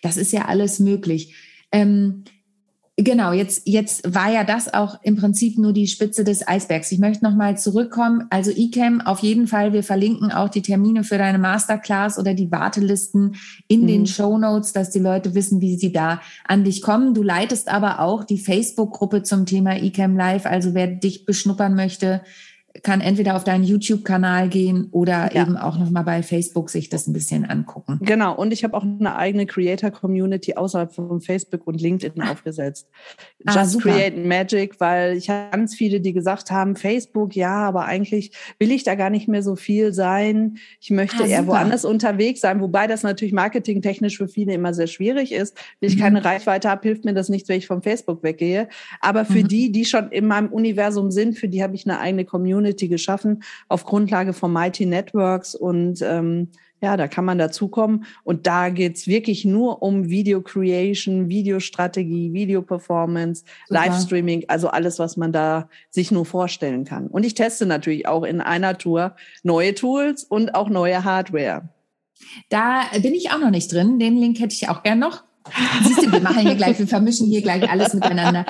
[0.00, 1.34] das ist ja alles möglich.
[1.70, 2.24] Ähm,
[2.98, 6.92] Genau, jetzt, jetzt war ja das auch im Prinzip nur die Spitze des Eisbergs.
[6.92, 8.26] Ich möchte nochmal zurückkommen.
[8.28, 12.52] Also eCam, auf jeden Fall, wir verlinken auch die Termine für deine Masterclass oder die
[12.52, 13.86] Wartelisten in mhm.
[13.86, 17.14] den Show Notes, dass die Leute wissen, wie sie da an dich kommen.
[17.14, 20.44] Du leitest aber auch die Facebook-Gruppe zum Thema eCam Live.
[20.44, 22.20] Also wer dich beschnuppern möchte,
[22.82, 25.42] kann entweder auf deinen YouTube-Kanal gehen oder ja.
[25.42, 27.98] eben auch nochmal bei Facebook sich das ein bisschen angucken.
[28.00, 32.32] Genau, und ich habe auch eine eigene Creator-Community außerhalb von Facebook und LinkedIn ah.
[32.32, 32.88] aufgesetzt.
[33.44, 33.90] Ah, Just super.
[33.90, 38.70] Create Magic, weil ich habe ganz viele, die gesagt haben, Facebook, ja, aber eigentlich will
[38.70, 40.56] ich da gar nicht mehr so viel sein.
[40.80, 44.86] Ich möchte ah, eher woanders unterwegs sein, wobei das natürlich marketingtechnisch für viele immer sehr
[44.86, 45.58] schwierig ist.
[45.80, 46.00] Wenn ich mhm.
[46.00, 48.68] keine Reichweite habe, hilft mir das nichts, wenn ich vom Facebook weggehe.
[49.00, 49.48] Aber für mhm.
[49.48, 52.88] die, die schon in meinem Universum sind, für die habe ich eine eigene Community Community
[52.88, 56.48] geschaffen auf Grundlage von Mighty Networks und ähm,
[56.80, 58.04] ja, da kann man dazukommen.
[58.24, 65.16] Und da geht's wirklich nur um Video Creation, Videostrategie, Video Performance, Livestreaming, also alles, was
[65.16, 67.06] man da sich nur vorstellen kann.
[67.06, 71.68] Und ich teste natürlich auch in einer Tour neue Tools und auch neue Hardware.
[72.48, 74.00] Da bin ich auch noch nicht drin.
[74.00, 75.22] Den Link hätte ich auch gern noch.
[75.84, 78.44] Siehst du, wir machen hier gleich, wir vermischen hier gleich alles miteinander.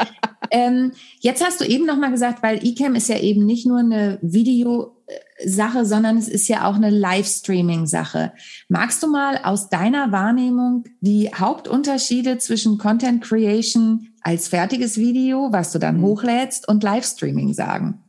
[0.53, 3.79] Ähm, jetzt hast du eben noch mal gesagt, weil eCam ist ja eben nicht nur
[3.79, 8.33] eine Videosache, sondern es ist ja auch eine Livestreaming-Sache.
[8.69, 15.73] Magst du mal aus deiner Wahrnehmung die Hauptunterschiede zwischen Content Creation als fertiges Video, was
[15.73, 16.03] du dann mhm.
[16.03, 18.02] hochlädst, und Livestreaming sagen?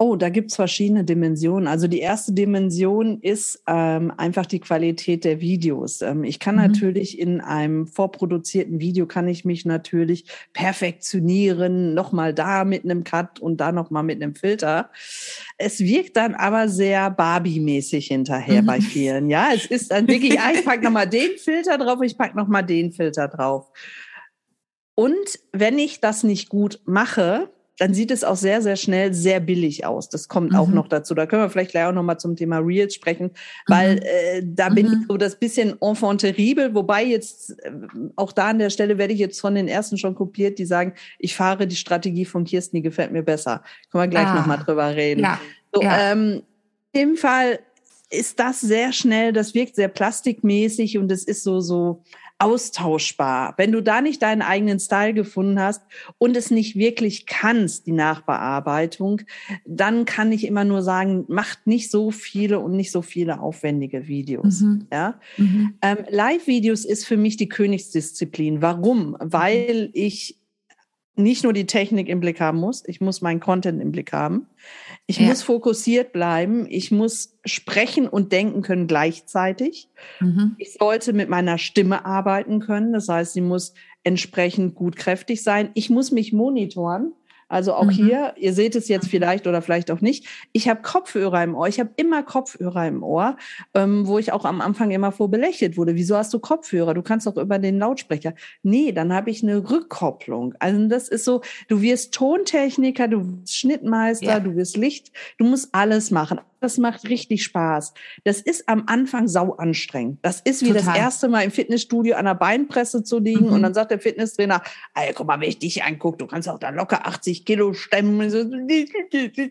[0.00, 1.66] Oh, da gibt's verschiedene Dimensionen.
[1.66, 6.02] Also die erste Dimension ist ähm, einfach die Qualität der Videos.
[6.02, 6.62] Ähm, ich kann mhm.
[6.62, 13.40] natürlich in einem vorproduzierten Video kann ich mich natürlich perfektionieren, nochmal da mit einem Cut
[13.40, 14.90] und da nochmal mit einem Filter.
[15.56, 18.66] Es wirkt dann aber sehr Barbie-mäßig hinterher mhm.
[18.66, 19.28] bei vielen.
[19.30, 22.64] Ja, es ist dann wirklich, ja, ich pack nochmal den Filter drauf, ich pack nochmal
[22.64, 23.72] den Filter drauf.
[24.94, 29.40] Und wenn ich das nicht gut mache, dann sieht es auch sehr, sehr schnell sehr
[29.40, 30.08] billig aus.
[30.08, 30.58] Das kommt mhm.
[30.58, 31.14] auch noch dazu.
[31.14, 33.30] Da können wir vielleicht gleich auch noch mal zum Thema Reels sprechen,
[33.66, 34.02] weil mhm.
[34.02, 35.06] äh, da bin ich mhm.
[35.08, 37.70] so das bisschen enfant terrible, wobei jetzt äh,
[38.16, 40.92] auch da an der Stelle werde ich jetzt von den ersten schon kopiert, die sagen,
[41.18, 43.62] ich fahre die Strategie von Kirsten, die gefällt mir besser.
[43.90, 44.34] Können wir gleich ah.
[44.34, 45.20] noch mal drüber reden.
[45.20, 45.40] Ja.
[45.72, 46.12] So, ja.
[46.12, 46.42] Ähm,
[46.92, 47.60] in dem Fall
[48.10, 52.02] ist das sehr schnell, das wirkt sehr plastikmäßig und es ist so, so,
[52.38, 53.54] austauschbar.
[53.56, 55.82] Wenn du da nicht deinen eigenen Style gefunden hast
[56.18, 59.22] und es nicht wirklich kannst, die Nachbearbeitung,
[59.66, 64.06] dann kann ich immer nur sagen, macht nicht so viele und nicht so viele aufwendige
[64.06, 64.60] Videos.
[64.60, 64.86] Mhm.
[64.92, 65.20] Ja?
[65.36, 65.74] Mhm.
[65.82, 68.62] Ähm, Live-Videos ist für mich die Königsdisziplin.
[68.62, 69.16] Warum?
[69.18, 70.38] Weil ich
[71.18, 74.46] nicht nur die Technik im Blick haben muss, ich muss meinen Content im Blick haben.
[75.10, 75.26] Ich ja.
[75.26, 76.66] muss fokussiert bleiben.
[76.68, 79.88] Ich muss sprechen und denken können gleichzeitig.
[80.20, 80.54] Mhm.
[80.58, 82.92] Ich sollte mit meiner Stimme arbeiten können.
[82.92, 83.72] Das heißt, sie muss
[84.04, 85.70] entsprechend gut kräftig sein.
[85.72, 87.14] Ich muss mich monitoren.
[87.48, 87.90] Also auch mhm.
[87.90, 90.26] hier, ihr seht es jetzt vielleicht oder vielleicht auch nicht.
[90.52, 91.68] Ich habe Kopfhörer im Ohr.
[91.68, 93.36] Ich habe immer Kopfhörer im Ohr,
[93.74, 95.94] ähm, wo ich auch am Anfang immer vor belächelt wurde.
[95.94, 96.94] Wieso hast du Kopfhörer?
[96.94, 98.34] Du kannst doch über den Lautsprecher.
[98.62, 100.54] Nee, dann habe ich eine Rückkopplung.
[100.58, 104.40] Also das ist so, du wirst Tontechniker, du wirst Schnittmeister, ja.
[104.40, 106.40] du wirst Licht, du musst alles machen.
[106.60, 107.92] Das macht richtig Spaß.
[108.24, 110.18] Das ist am Anfang sau anstrengend.
[110.22, 110.84] Das ist wie Total.
[110.84, 113.52] das erste Mal im Fitnessstudio an der Beinpresse zu liegen Mhm.
[113.52, 114.62] und dann sagt der Fitnesstrainer,
[114.94, 118.28] ey, guck mal, wenn ich dich angucke, du kannst auch da locker 80 Kilo stemmen.
[118.30, 118.38] So,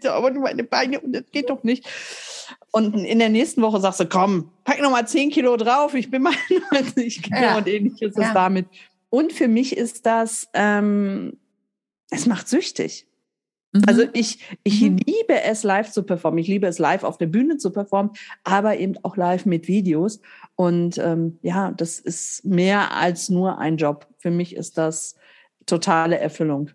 [0.10, 1.88] aber du meine Beine und das geht doch nicht.
[2.72, 6.12] Und in der nächsten Woche sagst du, komm, pack noch mal 10 Kilo drauf, ich
[6.12, 6.34] bin mal
[6.72, 7.58] 90 Kilo Ja.
[7.58, 8.34] und ähnlich ist Ja.
[8.34, 8.68] damit.
[9.10, 11.38] Und für mich ist das, ähm,
[12.10, 13.06] es macht süchtig.
[13.74, 13.82] Mhm.
[13.88, 14.98] Also ich, ich Mhm.
[15.06, 16.40] liebe es, live zu performen.
[16.40, 18.12] Ich liebe es, live auf der Bühne zu performen,
[18.44, 20.20] aber eben auch live mit Videos.
[20.56, 24.08] Und ähm, ja, das ist mehr als nur ein Job.
[24.18, 25.16] Für mich ist das
[25.66, 26.72] totale Erfüllung.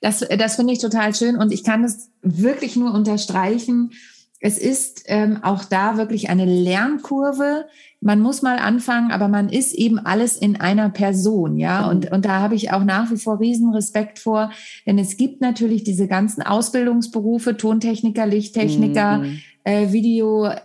[0.00, 3.92] Das, das finde ich total schön und ich kann es wirklich nur unterstreichen.
[4.40, 7.66] Es ist ähm, auch da wirklich eine Lernkurve.
[8.00, 11.82] Man muss mal anfangen, aber man ist eben alles in einer Person, ja.
[11.82, 11.88] Mhm.
[11.88, 14.50] Und, und da habe ich auch nach wie vor riesen Respekt vor,
[14.86, 19.38] denn es gibt natürlich diese ganzen Ausbildungsberufe, Tontechniker, Lichttechniker, Mhm.
[19.64, 20.60] äh, Video, äh,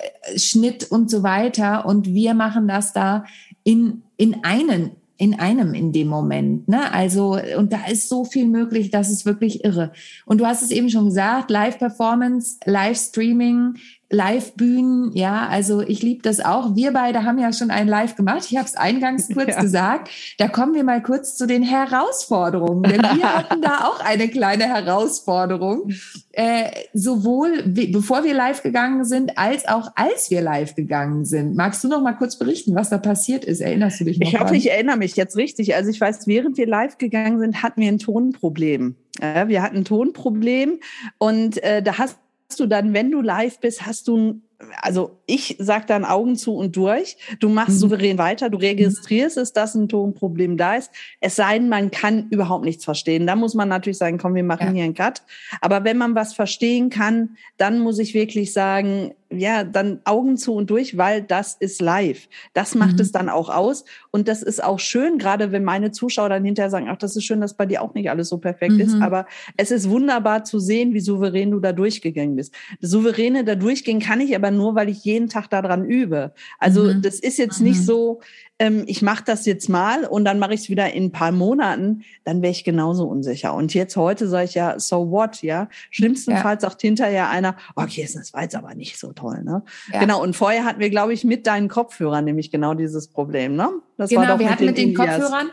[0.90, 1.86] und so weiter.
[1.86, 3.24] Und wir machen das da
[3.64, 6.70] in, in einen, in einem in dem Moment.
[6.70, 6.92] Ne?
[6.94, 9.92] Also, und da ist so viel möglich, das ist wirklich irre.
[10.26, 13.76] Und du hast es eben schon gesagt, Live-Performance, Live-Streaming,
[14.12, 16.76] Live-Bühnen, ja, also ich liebe das auch.
[16.76, 18.48] Wir beide haben ja schon ein Live gemacht.
[18.50, 19.62] Ich habe es eingangs kurz Ja.
[19.62, 20.10] gesagt.
[20.38, 22.84] Da kommen wir mal kurz zu den Herausforderungen.
[22.84, 25.92] Denn wir hatten da auch eine kleine Herausforderung.
[26.32, 31.56] Äh, sowohl bevor wir live gegangen sind, als auch als wir live gegangen sind.
[31.56, 33.62] Magst du noch mal kurz berichten, was da passiert ist?
[33.62, 34.28] Erinnerst du dich noch?
[34.28, 35.76] Ich hoffe, ich erinnere mich jetzt richtig.
[35.76, 38.96] Also ich weiß, während wir live gegangen sind, hatten wir ein Tonproblem.
[39.22, 40.80] Ja, wir hatten ein Tonproblem
[41.18, 42.18] und äh, da hast
[42.58, 44.42] du dann, wenn du live bist, hast du ein
[44.82, 47.16] also ich sag dann Augen zu und durch.
[47.40, 47.80] Du machst Mhm.
[47.80, 50.92] souverän weiter, du registrierst es, dass ein Tonproblem da ist.
[51.22, 53.26] Es sei denn, man kann überhaupt nichts verstehen.
[53.26, 54.74] Da muss man natürlich sagen, komm, wir machen Ja.
[54.74, 55.22] hier einen Cut.
[55.62, 60.54] Aber wenn man was verstehen kann, dann muss ich wirklich sagen, ja, dann Augen zu
[60.56, 62.28] und durch, weil das ist live.
[62.54, 63.02] Das macht Mhm.
[63.04, 63.86] es dann auch aus.
[64.12, 67.26] Und das ist auch schön, gerade wenn meine Zuschauer dann hinterher sagen, ach, das ist
[67.26, 68.80] schön, dass bei dir auch nicht alles so perfekt Mhm.
[68.80, 69.02] ist.
[69.02, 72.56] Aber es ist wunderbar zu sehen, wie souverän du da durchgegangen bist.
[72.82, 76.34] Das Souveräne da durchgehen kann ich aber nur, weil ich jeden Tag daran übe.
[76.58, 77.02] Also Mhm.
[77.02, 77.68] das ist jetzt Mhm.
[77.68, 78.22] nicht so,
[78.60, 81.32] ähm, ich mache das jetzt mal und dann mache ich es wieder in ein paar
[81.32, 83.54] Monaten, dann wäre ich genauso unsicher.
[83.54, 85.70] Und jetzt heute sage ich ja, so what, ja.
[85.90, 89.64] Schlimmstenfalls sagt hinterher einer, okay, das war jetzt aber nicht so toll, ne?
[89.94, 90.02] Ja.
[90.02, 93.70] Genau, und vorher hatten wir, glaube ich, mit deinen Kopfhörern nämlich genau dieses Problem, ne?
[93.98, 95.20] Das genau, wir hatten mit den In-Ears.
[95.20, 95.50] Kopfhörern.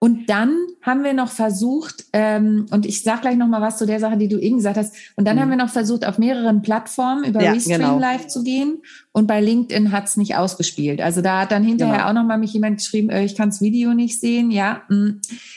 [0.00, 3.84] Und dann haben wir noch versucht, ähm, und ich sag gleich noch mal was zu
[3.86, 4.94] der Sache, die du eben gesagt hast.
[5.16, 5.40] Und dann Mhm.
[5.40, 7.98] haben wir noch versucht, auf mehreren Plattformen über Ja, Restream genau.
[7.98, 8.78] Live zu gehen.
[9.10, 11.00] Und bei LinkedIn hat's nicht ausgespielt.
[11.00, 12.08] Also da hat dann hinterher Genau.
[12.10, 14.52] auch noch mal mich jemand geschrieben, äh, ich kann's Video nicht sehen.
[14.52, 15.14] Ja, mh.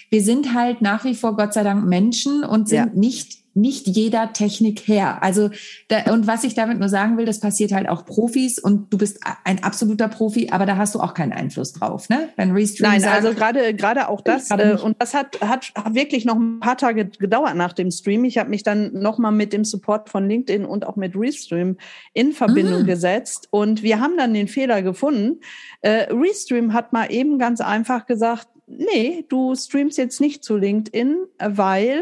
[0.09, 2.85] wir sind halt nach wie vor Gott sei Dank Menschen und sind Ja.
[2.95, 5.21] nicht nicht jeder Technik her.
[5.21, 5.49] Also
[5.89, 8.97] da, und was ich damit nur sagen will, das passiert halt auch Profis und du
[8.97, 12.29] bist ein absoluter Profi, aber da hast du auch keinen Einfluss drauf, ne?
[12.37, 16.25] Wenn Restream Nein, sagt, also gerade gerade auch das äh, und das hat hat wirklich
[16.25, 18.23] noch ein paar Tage gedauert nach dem Stream.
[18.25, 21.77] Ich habe mich dann noch mal mit dem Support von LinkedIn und auch mit Restream
[22.13, 22.85] in Verbindung Mhm.
[22.87, 25.39] gesetzt und wir haben dann den Fehler gefunden.
[25.81, 31.17] Äh, Restream hat mal eben ganz einfach gesagt, nee, du streamst jetzt nicht zu LinkedIn,
[31.39, 32.01] weil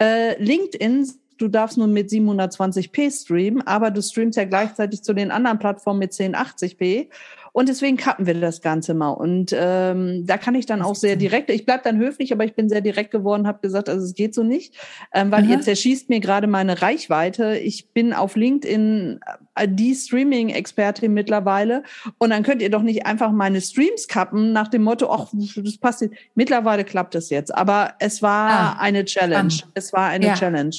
[0.00, 1.06] äh, LinkedIn
[1.40, 6.00] Du darfst nur mit 720p streamen, aber du streamst ja gleichzeitig zu den anderen Plattformen
[6.00, 7.08] mit 1080p.
[7.52, 9.10] Und deswegen kappen wir das Ganze mal.
[9.10, 12.54] Und ähm, da kann ich dann auch sehr direkt, ich bleib dann höflich, aber ich
[12.54, 14.74] bin sehr direkt geworden, habe gesagt, also es geht so nicht,
[15.12, 15.50] ähm, weil Aha.
[15.52, 17.56] ihr zerschießt mir gerade meine Reichweite.
[17.58, 19.20] Ich bin auf LinkedIn
[19.54, 21.82] äh, die Streaming-Expertin mittlerweile.
[22.18, 25.78] Und dann könnt ihr doch nicht einfach meine Streams kappen nach dem Motto, ach, das
[25.78, 26.14] passt nicht.
[26.34, 27.54] Mittlerweile klappt es jetzt.
[27.54, 29.50] Aber es war Ah, eine Challenge.
[29.50, 29.72] spannend.
[29.74, 30.34] Es war eine Ja.
[30.34, 30.74] Challenge.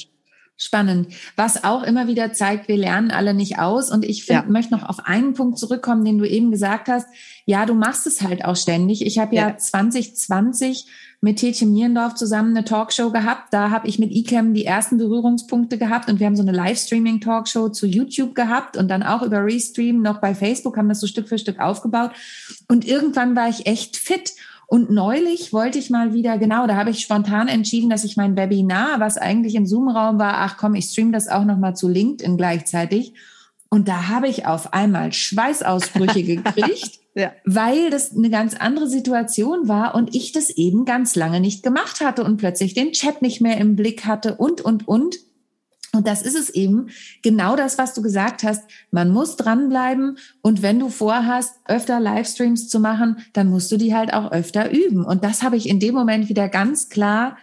[0.64, 1.08] Spannend.
[1.34, 3.90] Was auch immer wieder zeigt, wir lernen alle nicht aus.
[3.90, 4.48] Und ich find, Ja.
[4.48, 7.08] möchte noch auf einen Punkt zurückkommen, den du eben gesagt hast.
[7.46, 9.04] Ja, du machst es halt auch ständig.
[9.04, 9.48] Ich habe ja.
[9.48, 9.56] Ja.
[9.56, 10.86] 2020
[11.20, 13.52] mit Tietje Mierendorf zusammen eine Talkshow gehabt.
[13.52, 17.70] Da habe ich mit eCam die ersten Berührungspunkte gehabt und wir haben so eine Livestreaming-Talkshow
[17.70, 21.28] zu YouTube gehabt und dann auch über Restream noch bei Facebook, haben das so Stück
[21.28, 22.12] für Stück aufgebaut.
[22.68, 24.32] Und irgendwann war ich echt fit.
[24.66, 28.36] Und neulich wollte ich mal wieder, genau, da habe ich spontan entschieden, dass ich mein
[28.36, 32.36] Webinar, was eigentlich im Zoom-Raum war, ach komm, ich stream das auch nochmal zu LinkedIn
[32.38, 33.12] gleichzeitig.
[33.68, 37.32] Und da habe ich auf einmal Schweißausbrüche gekriegt, Ja.
[37.44, 42.00] weil das eine ganz andere Situation war und ich das eben ganz lange nicht gemacht
[42.00, 45.16] hatte und plötzlich den Chat nicht mehr im Blick hatte und, und, und.
[45.94, 46.88] Und das ist es eben,
[47.22, 48.64] genau das, was du gesagt hast.
[48.90, 53.94] Man muss dranbleiben und wenn du vorhast, öfter Livestreams zu machen, dann musst du die
[53.94, 55.04] halt auch öfter üben.
[55.04, 57.36] Und das habe ich in dem Moment wieder ganz klar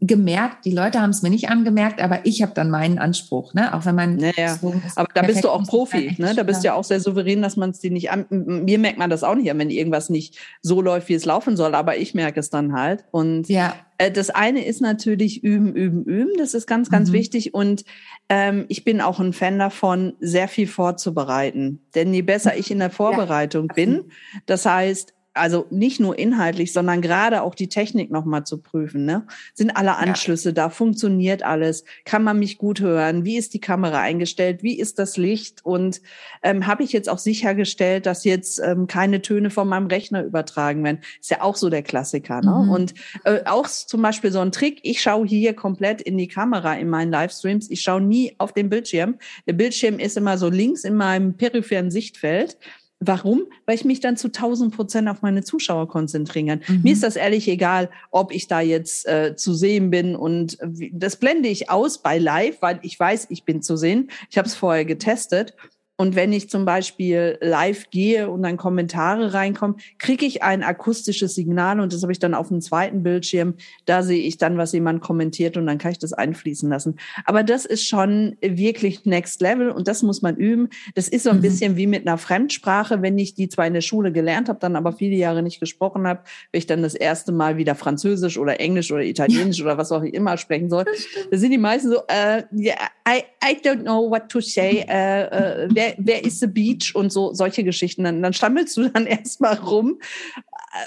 [0.00, 3.72] gemerkt, die Leute haben es mir nicht angemerkt, aber ich habe dann meinen Anspruch, ne?
[3.72, 6.34] Auch wenn man naja, so aber da bist du auch Profi, ne?
[6.34, 8.98] Da bist du ja auch sehr souverän, dass man es dir nicht an mir merkt
[8.98, 12.12] man das auch nicht, wenn irgendwas nicht so läuft, wie es laufen soll, aber ich
[12.12, 13.74] merke es dann halt und ja.
[13.98, 16.32] Äh, das eine ist natürlich üben, üben, üben.
[16.38, 17.14] Das ist ganz, ganz mhm.
[17.14, 17.54] wichtig.
[17.54, 17.84] Und
[18.28, 21.80] ähm, ich bin auch ein Fan davon, sehr viel vorzubereiten.
[21.94, 23.74] Denn je besser ich in der Vorbereitung ja.
[23.74, 24.04] bin,
[24.46, 29.04] das heißt, also nicht nur inhaltlich, sondern gerade auch die Technik nochmal zu prüfen.
[29.04, 29.26] Ne?
[29.52, 30.54] Sind alle Anschlüsse ja.
[30.54, 30.70] da?
[30.70, 31.84] Funktioniert alles?
[32.04, 33.24] Kann man mich gut hören?
[33.24, 34.62] Wie ist die Kamera eingestellt?
[34.62, 35.64] Wie ist das Licht?
[35.64, 36.00] Und
[36.42, 40.84] ähm, habe ich jetzt auch sichergestellt, dass jetzt ähm, keine Töne von meinem Rechner übertragen
[40.84, 41.00] werden?
[41.20, 42.40] Ist ja auch so der Klassiker.
[42.40, 42.64] Ne?
[42.64, 42.70] Mhm.
[42.70, 42.94] Und
[43.24, 46.88] äh, auch zum Beispiel so ein Trick, ich schaue hier komplett in die Kamera in
[46.88, 47.70] meinen Livestreams.
[47.70, 49.16] Ich schaue nie auf den Bildschirm.
[49.46, 52.56] Der Bildschirm ist immer so links in meinem peripheren Sichtfeld.
[53.06, 53.44] Warum?
[53.66, 56.62] Weil ich mich dann zu 1000 Prozent auf meine Zuschauer konzentrieren.
[56.66, 56.80] Mhm.
[56.82, 60.58] Mir ist das ehrlich egal, ob ich da jetzt äh, zu sehen bin und
[60.92, 64.10] das blende ich aus bei Live, weil ich weiß, ich bin zu sehen.
[64.30, 65.54] Ich habe es vorher getestet
[65.96, 71.36] und wenn ich zum Beispiel live gehe und dann Kommentare reinkommen, kriege ich ein akustisches
[71.36, 73.54] Signal und das habe ich dann auf dem zweiten Bildschirm.
[73.84, 76.96] Da sehe ich dann, was jemand kommentiert und dann kann ich das einfließen lassen.
[77.26, 80.68] Aber das ist schon wirklich Next Level und das muss man üben.
[80.96, 81.42] Das ist so ein mhm.
[81.42, 84.74] bisschen wie mit einer Fremdsprache, wenn ich die zwar in der Schule gelernt habe, dann
[84.74, 88.58] aber viele Jahre nicht gesprochen habe, wenn ich dann das erste Mal wieder Französisch oder
[88.58, 89.66] Englisch oder Italienisch ja.
[89.66, 90.86] oder was auch immer sprechen soll.
[91.30, 94.84] Da sind die meisten so, uh, yeah, I, I don't know what to say.
[94.94, 98.04] Uh, uh, wer, wer ist the beach und so solche Geschichten.
[98.04, 99.98] Dann, dann stammelst du dann erstmal rum,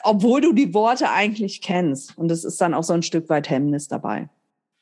[0.03, 2.17] obwohl du die Worte eigentlich kennst.
[2.17, 4.29] Und es ist dann auch so ein Stück weit Hemmnis dabei.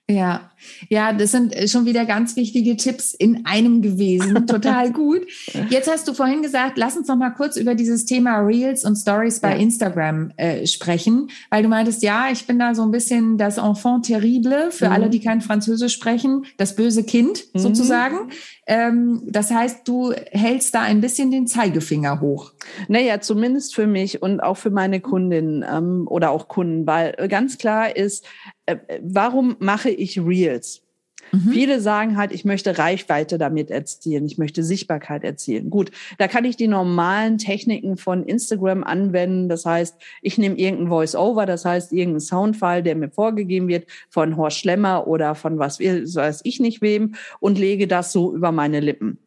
[0.07, 0.51] Ja,
[0.89, 4.45] ja, das sind schon wieder ganz wichtige Tipps in einem gewesen.
[4.47, 5.21] Total gut.
[5.69, 8.95] Jetzt hast du vorhin gesagt, lass uns noch mal kurz über dieses Thema Reels und
[8.95, 9.57] Stories bei ja.
[9.57, 14.05] Instagram äh, sprechen, weil du meintest, ja, ich bin da so ein bisschen das Enfant
[14.05, 14.91] terrible für mhm.
[14.91, 17.59] alle, die kein Französisch sprechen, das böse Kind mhm.
[17.59, 18.29] sozusagen.
[18.67, 22.51] Ähm, das heißt, du hältst da ein bisschen den Zeigefinger hoch.
[22.87, 27.57] Naja, zumindest für mich und auch für meine Kundinnen ähm, oder auch Kunden, weil ganz
[27.57, 28.25] klar ist,
[28.65, 30.85] äh, warum mache ich Reels?
[31.31, 31.51] Mhm.
[31.51, 35.69] Viele sagen halt, ich möchte Reichweite damit erzielen, ich möchte Sichtbarkeit erzielen.
[35.69, 39.49] Gut, da kann ich die normalen Techniken von Instagram anwenden.
[39.49, 44.37] Das heißt, ich nehme irgendein Voice-Over, das heißt irgendein Soundfile, der mir vorgegeben wird von
[44.37, 48.79] Horst Schlemmer oder von was weiß ich nicht wem und lege das so über meine
[48.79, 49.17] Lippen.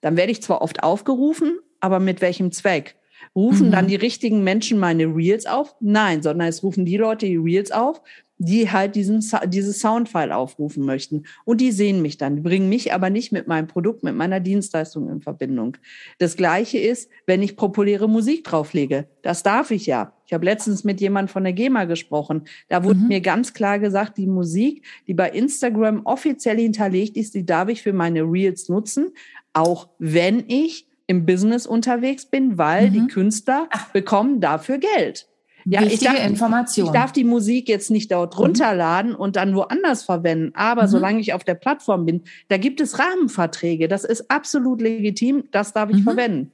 [0.00, 2.96] Dann werde ich zwar oft aufgerufen, aber mit welchem Zweck?
[3.34, 3.72] Rufen mhm.
[3.72, 5.74] dann die richtigen Menschen meine Reels auf?
[5.80, 8.02] Nein, sondern es rufen die Leute die Reels auf,
[8.38, 11.24] die halt diesen, dieses Soundfile aufrufen möchten.
[11.44, 15.08] Und die sehen mich dann, bringen mich aber nicht mit meinem Produkt, mit meiner Dienstleistung
[15.08, 15.76] in Verbindung.
[16.18, 19.06] Das Gleiche ist, wenn ich populäre Musik drauflege.
[19.22, 20.12] Das darf ich ja.
[20.26, 22.44] Ich habe letztens mit jemand von der GEMA gesprochen.
[22.68, 23.08] Da wurde mhm.
[23.08, 27.82] mir ganz klar gesagt, die Musik, die bei Instagram offiziell hinterlegt ist, die darf ich
[27.82, 29.12] für meine Reels nutzen,
[29.52, 32.92] auch wenn ich im Business unterwegs bin, weil mhm.
[32.92, 33.90] die Künstler Ach.
[33.92, 35.28] bekommen dafür Geld.
[35.68, 36.86] Ja, ich darf, Information.
[36.86, 38.44] ich darf die Musik jetzt nicht dort mhm.
[38.44, 40.52] runterladen und dann woanders verwenden.
[40.54, 40.88] Aber mhm.
[40.88, 43.88] solange ich auf der Plattform bin, da gibt es Rahmenverträge.
[43.88, 45.44] Das ist absolut legitim.
[45.50, 46.04] Das darf ich mhm.
[46.04, 46.52] verwenden.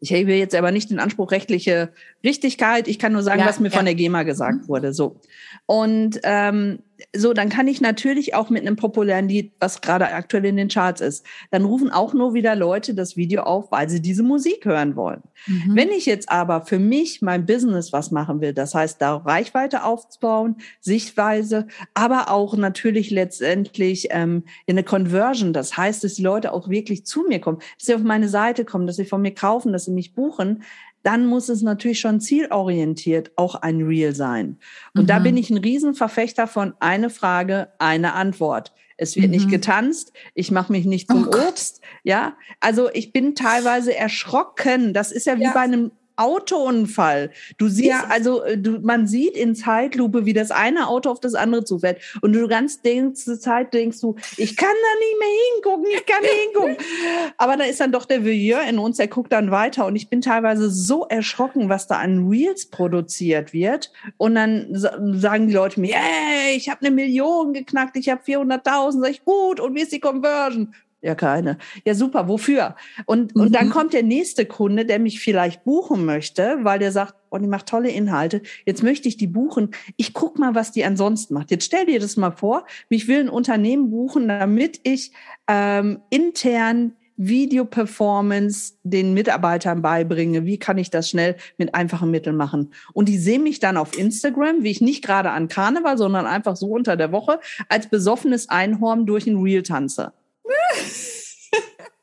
[0.00, 1.92] Ich hebe jetzt aber nicht den Anspruch rechtliche
[2.24, 2.88] Richtigkeit.
[2.88, 3.76] Ich kann nur sagen, ja, was mir ja.
[3.76, 4.68] von der GEMA gesagt mhm.
[4.68, 4.92] wurde.
[4.92, 5.20] So.
[5.66, 6.80] Und ähm,
[7.14, 10.68] so, dann kann ich natürlich auch mit einem populären Lied, was gerade aktuell in den
[10.68, 14.64] Charts ist, dann rufen auch nur wieder Leute das Video auf, weil sie diese Musik
[14.64, 15.22] hören wollen.
[15.46, 15.74] Mhm.
[15.74, 19.84] Wenn ich jetzt aber für mich mein Business was machen will, das heißt, da Reichweite
[19.84, 26.52] aufzubauen, Sichtweise, aber auch natürlich letztendlich ähm, in eine Conversion, das heißt, dass die Leute
[26.52, 29.34] auch wirklich zu mir kommen, dass sie auf meine Seite kommen, dass sie von mir
[29.34, 30.62] kaufen, dass sie mich buchen,
[31.02, 34.58] dann muss es natürlich schon zielorientiert auch ein Real sein.
[34.94, 35.06] Und mhm.
[35.06, 38.72] da bin ich ein Riesenverfechter von eine Frage, eine Antwort.
[38.96, 39.32] Es wird mhm.
[39.32, 41.80] nicht getanzt, ich mache mich nicht zum oh Obst.
[42.04, 44.94] Ja, also ich bin teilweise erschrocken.
[44.94, 45.52] Das ist ja wie ja.
[45.52, 47.30] bei einem Autounfall.
[47.58, 48.06] Du siehst ja.
[48.08, 52.00] also, äh, du, man sieht in Zeitlupe, wie das eine Auto auf das andere zufährt.
[52.20, 56.22] Und du ganz ganze Zeit denkst du, ich kann da nicht mehr hingucken, ich kann
[56.22, 56.76] nicht hingucken.
[57.36, 59.86] Aber da ist dann doch der Voyeur in uns, der guckt dann weiter.
[59.86, 63.92] Und ich bin teilweise so erschrocken, was da an Reels produziert wird.
[64.16, 69.00] Und dann sagen die Leute mir, ey, ich habe eine Million geknackt, ich habe 400.000.
[69.00, 70.74] Sag ich, gut, und wie ist die Conversion?
[71.02, 71.58] Ja, keine.
[71.84, 72.28] Ja, super.
[72.28, 72.76] Wofür?
[73.06, 73.42] Und, mhm.
[73.42, 73.70] und dann mhm.
[73.70, 77.66] kommt der nächste Kunde, der mich vielleicht buchen möchte, weil der sagt, oh, die macht
[77.66, 78.40] tolle Inhalte.
[78.66, 79.72] Jetzt möchte ich die buchen.
[79.96, 81.50] Ich guck mal, was die ansonsten macht.
[81.50, 82.66] Jetzt stell dir das mal vor.
[82.88, 85.10] Mich will ein Unternehmen buchen, damit ich
[85.48, 90.46] ähm, intern Video-Performance den Mitarbeitern beibringe.
[90.46, 92.72] Wie kann ich das schnell mit einfachen Mitteln machen?
[92.92, 96.56] Und die sehen mich dann auf Instagram, wie ich nicht gerade an Karneval, sondern einfach
[96.56, 100.12] so unter der Woche als besoffenes Einhorn durch ein Reel tanze.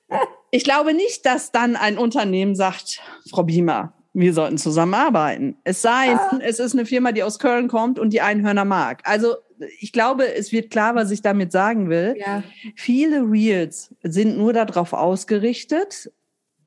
[0.51, 5.57] ich glaube nicht, dass dann ein Unternehmen sagt, Frau Biemer, wir sollten zusammenarbeiten.
[5.63, 6.39] Es sei ah.
[6.41, 9.01] es ist eine Firma, die aus Köln kommt und die Einhörner mag.
[9.05, 9.35] Also
[9.79, 12.15] ich glaube, es wird klar, was ich damit sagen will.
[12.17, 12.43] Ja.
[12.75, 16.11] Viele Reels sind nur darauf ausgerichtet,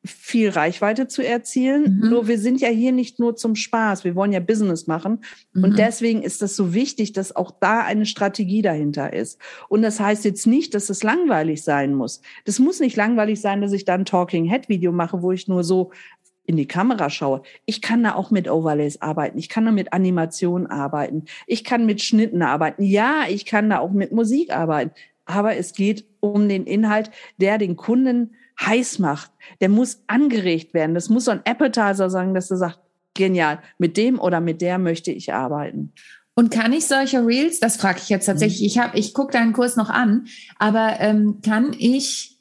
[0.04, 2.00] viel Reichweite zu erzielen.
[2.00, 2.10] Mhm.
[2.10, 4.02] Nur wir sind ja hier nicht nur zum Spaß.
[4.02, 5.24] Wir wollen ja Business machen.
[5.52, 5.64] Mhm.
[5.64, 9.38] Und deswegen ist das so wichtig, dass auch da eine Strategie dahinter ist.
[9.68, 12.20] Und das heißt jetzt nicht, dass es langweilig sein muss.
[12.44, 15.62] Das muss nicht langweilig sein, dass ich dann Talking Head Video mache, wo ich nur
[15.62, 15.92] so
[16.44, 17.42] in die Kamera schaue.
[17.66, 19.38] Ich kann da auch mit Overlays arbeiten.
[19.38, 21.26] Ich kann da mit Animation arbeiten.
[21.46, 22.82] Ich kann mit Schnitten arbeiten.
[22.82, 24.90] Ja, ich kann da auch mit Musik arbeiten.
[25.24, 29.30] Aber es geht um den Inhalt, der den Kunden heiß macht.
[29.60, 30.94] Der muss angeregt werden.
[30.94, 32.80] Das muss so ein Appetizer sein, dass er sagt,
[33.14, 35.92] genial, mit dem oder mit der möchte ich arbeiten.
[36.34, 39.52] Und kann ich solche Reels, das frage ich jetzt tatsächlich, ich habe, ich gucke deinen
[39.52, 40.26] Kurs noch an,
[40.58, 42.31] aber ähm, kann ich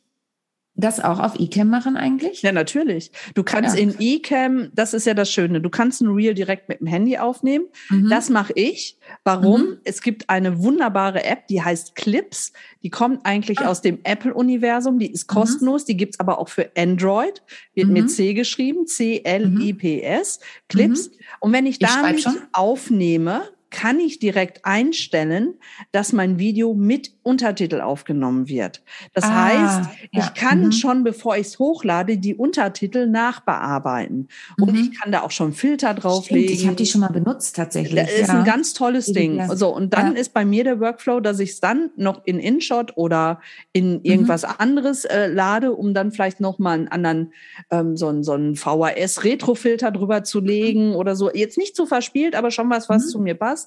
[0.81, 2.41] das auch auf eCam machen eigentlich?
[2.41, 3.11] Ja, natürlich.
[3.35, 3.81] Du kannst ja.
[3.81, 7.17] in eCam, das ist ja das Schöne, du kannst ein Reel direkt mit dem Handy
[7.17, 7.65] aufnehmen.
[7.89, 8.09] Mhm.
[8.09, 8.97] Das mache ich.
[9.23, 9.61] Warum?
[9.61, 9.77] Mhm.
[9.83, 12.53] Es gibt eine wunderbare App, die heißt Clips.
[12.83, 13.69] Die kommt eigentlich ah.
[13.69, 14.99] aus dem Apple-Universum.
[14.99, 15.35] Die ist mhm.
[15.35, 15.83] kostenlos.
[15.83, 15.87] Mhm.
[15.87, 17.41] Die gibt's aber auch für Android.
[17.73, 18.09] Wird mit mhm.
[18.09, 18.87] C geschrieben.
[18.87, 20.39] C-L-I-P-S.
[20.39, 20.43] Mhm.
[20.67, 21.11] Clips.
[21.39, 25.55] Und wenn ich, ich damit aufnehme, kann ich direkt einstellen,
[25.91, 28.83] dass mein Video mit Untertitel aufgenommen wird.
[29.13, 30.23] Das ah, heißt, ja.
[30.23, 30.71] ich kann mhm.
[30.73, 34.27] schon, bevor ich es hochlade, die Untertitel nachbearbeiten.
[34.59, 34.79] Und mhm.
[34.79, 36.49] ich kann da auch schon Filter drauflegen.
[36.49, 37.95] Stimmt, ich habe die schon mal benutzt tatsächlich.
[37.95, 38.39] Das ist ja.
[38.39, 39.41] ein ganz tolles Ding.
[39.55, 40.19] So, und dann ja.
[40.19, 43.39] ist bei mir der Workflow, dass ich es dann noch in InShot oder
[43.71, 43.99] in mhm.
[44.03, 44.55] irgendwas mhm.
[44.57, 47.33] anderes äh, lade, um dann vielleicht noch mal einen anderen,
[47.69, 50.95] ähm, so, einen, so einen VHS-Retrofilter drüber zu legen mhm.
[50.95, 51.31] oder so.
[51.31, 53.09] Jetzt nicht zu verspielt, aber schon was, was mhm.
[53.09, 53.60] zu mir passt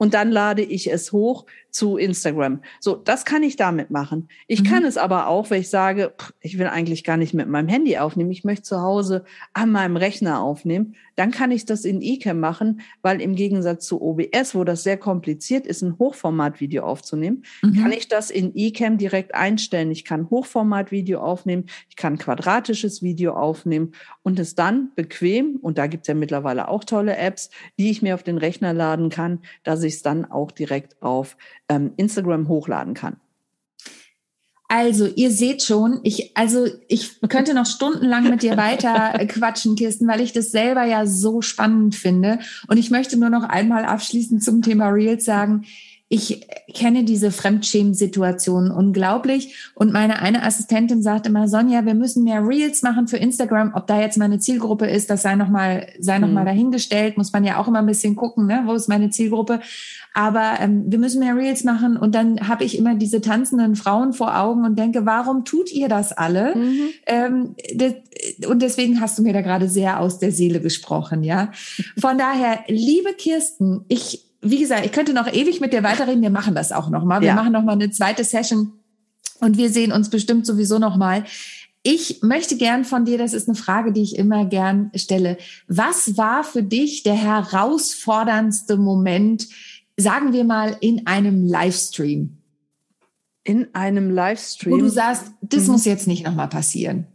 [0.00, 2.62] und dann lade ich es hoch zu Instagram.
[2.80, 4.28] So, das kann ich damit machen.
[4.46, 4.66] Ich mhm.
[4.66, 7.98] kann es aber auch, wenn ich sage, ich will eigentlich gar nicht mit meinem Handy
[7.98, 12.40] aufnehmen, ich möchte zu Hause an meinem Rechner aufnehmen, dann kann ich das in eCam
[12.40, 17.74] machen, weil im Gegensatz zu OBS, wo das sehr kompliziert ist, ein Hochformatvideo aufzunehmen, mhm.
[17.74, 19.90] kann ich das in eCam direkt einstellen.
[19.90, 23.92] Ich kann Hochformatvideo aufnehmen, ich kann quadratisches Video aufnehmen
[24.22, 28.00] und es dann bequem, und da gibt es ja mittlerweile auch tolle Apps, die ich
[28.00, 31.36] mir auf den Rechner laden kann, dass ich es dann auch direkt auf
[31.68, 33.18] ähm, Instagram hochladen kann.
[34.72, 40.06] Also, ihr seht schon, ich, also, ich könnte noch stundenlang mit dir weiter quatschen, Kirsten,
[40.06, 42.38] weil ich das selber ja so spannend finde.
[42.68, 45.64] Und ich möchte nur noch einmal abschließend zum Thema Reels sagen,
[46.12, 46.44] ich
[46.74, 49.54] kenne diese Fremdschämen-Situation unglaublich.
[49.76, 53.74] Und meine eine Assistentin sagt immer, Sonja, wir müssen mehr Reels machen für Instagram.
[53.76, 56.46] Ob da jetzt meine Zielgruppe ist, das sei nochmal, sei noch mal mhm.
[56.46, 57.16] dahingestellt.
[57.16, 58.62] Muss man ja auch immer ein bisschen gucken, ne?
[58.66, 59.60] wo ist meine Zielgruppe.
[60.12, 61.96] Aber ähm, wir müssen mehr Reels machen.
[61.96, 65.88] Und dann habe ich immer diese tanzenden Frauen vor Augen und denke, warum tut ihr
[65.88, 66.56] das alle?
[66.56, 66.88] Mhm.
[67.06, 67.94] Ähm, das,
[68.48, 71.52] und deswegen hast du mir da gerade sehr aus der Seele gesprochen, ja.
[72.00, 76.22] Von daher, liebe Kirsten, ich wie gesagt, ich könnte noch ewig mit dir weiterreden.
[76.22, 77.20] Wir machen das auch noch mal.
[77.20, 77.34] Wir ja.
[77.34, 78.72] machen noch mal eine zweite Session
[79.40, 81.24] und wir sehen uns bestimmt sowieso noch mal.
[81.82, 85.38] Ich möchte gern von dir, das ist eine Frage, die ich immer gern stelle.
[85.66, 89.48] Was war für dich der herausforderndste Moment,
[89.96, 92.36] sagen wir mal, in einem Livestream?
[93.44, 94.72] In einem Livestream?
[94.72, 95.72] Wo du sagst, das mhm.
[95.72, 97.06] muss jetzt nicht noch mal passieren.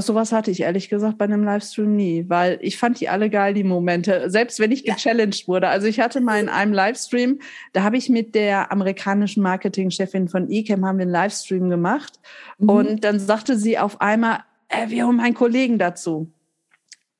[0.00, 3.28] Ach, sowas hatte ich ehrlich gesagt bei einem Livestream nie, weil ich fand die alle
[3.28, 5.68] geil, die Momente, selbst wenn ich gechallenged wurde.
[5.68, 7.38] Also ich hatte mal in einem Livestream,
[7.74, 12.18] da habe ich mit der amerikanischen Marketingchefin von eCam haben wir einen Livestream gemacht
[12.56, 12.70] mhm.
[12.70, 14.38] und dann sagte sie auf einmal,
[14.68, 16.32] äh, wir haben einen Kollegen dazu.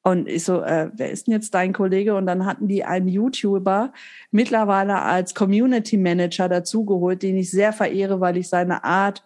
[0.03, 2.17] Und ich so, äh, wer ist denn jetzt dein Kollege?
[2.17, 3.93] Und dann hatten die einen YouTuber
[4.31, 9.23] mittlerweile als Community Manager dazugeholt, den ich sehr verehre, weil ich seine Art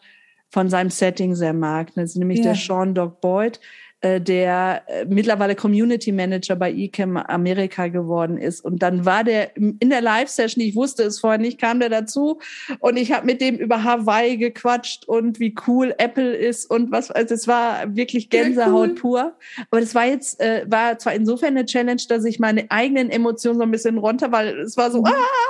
[0.55, 1.89] von seinem Setting sehr mag.
[1.97, 2.45] Das ist nämlich ja.
[2.45, 3.59] der Sean Dog Boyd,
[4.03, 8.65] äh, der äh, mittlerweile Community Manager bei eCam Amerika geworden ist.
[8.65, 12.39] Und dann war der in der Live-Session, ich wusste es vorher nicht, kam der dazu
[12.79, 17.11] und ich habe mit dem über Hawaii gequatscht und wie cool Apple ist und was,
[17.11, 18.95] also es war wirklich Gänsehaut cool.
[18.95, 19.33] pur.
[19.73, 23.59] Aber das war jetzt, äh, war zwar insofern eine Challenge, dass ich meine eigenen Emotionen
[23.59, 25.07] so ein bisschen runter, weil es war so, mhm.
[25.07, 25.44] Ah,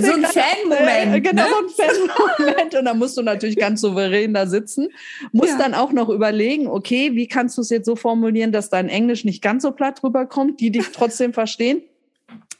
[0.00, 1.24] so ein Fan-Moment.
[1.24, 1.48] Genau, ne?
[1.48, 2.74] so ein Fan-Moment.
[2.74, 4.88] Und dann musst du natürlich ganz souverän da sitzen.
[5.32, 5.58] Musst ja.
[5.58, 9.24] dann auch noch überlegen, okay, wie kannst du es jetzt so formulieren, dass dein Englisch
[9.24, 11.82] nicht ganz so platt rüberkommt, die dich trotzdem verstehen.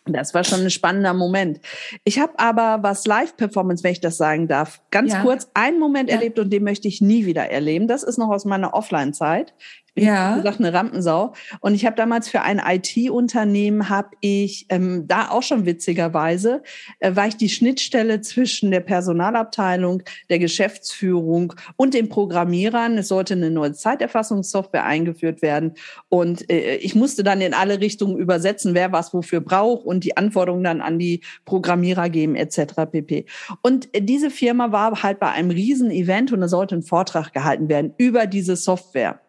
[0.06, 1.60] Das war schon ein spannender Moment.
[2.04, 5.22] Ich habe aber, was Live-Performance, wenn ich das sagen darf, ganz ja.
[5.22, 6.16] kurz einen Moment ja.
[6.16, 7.88] erlebt und den möchte ich nie wieder erleben.
[7.88, 9.54] Das ist noch aus meiner Offline-Zeit
[9.96, 10.36] ja.
[10.36, 11.34] gesagt eine Rampensau.
[11.60, 16.62] Und ich habe damals für ein IT-Unternehmen, habe ich ähm, da auch schon witzigerweise,
[16.98, 22.98] äh, war ich die Schnittstelle zwischen der Personalabteilung, der Geschäftsführung und den Programmierern.
[22.98, 25.74] Es sollte eine neue Zeiterfassungssoftware eingeführt werden.
[26.08, 30.16] Und äh, ich musste dann in alle Richtungen übersetzen, wer was wofür braucht und die
[30.16, 32.90] Anforderungen dann an die Programmierer geben etc.
[32.90, 33.26] pp.
[33.62, 37.68] Und äh, diese Firma war halt bei einem Riesen-Event und da sollte ein Vortrag gehalten
[37.68, 39.20] werden über diese Software.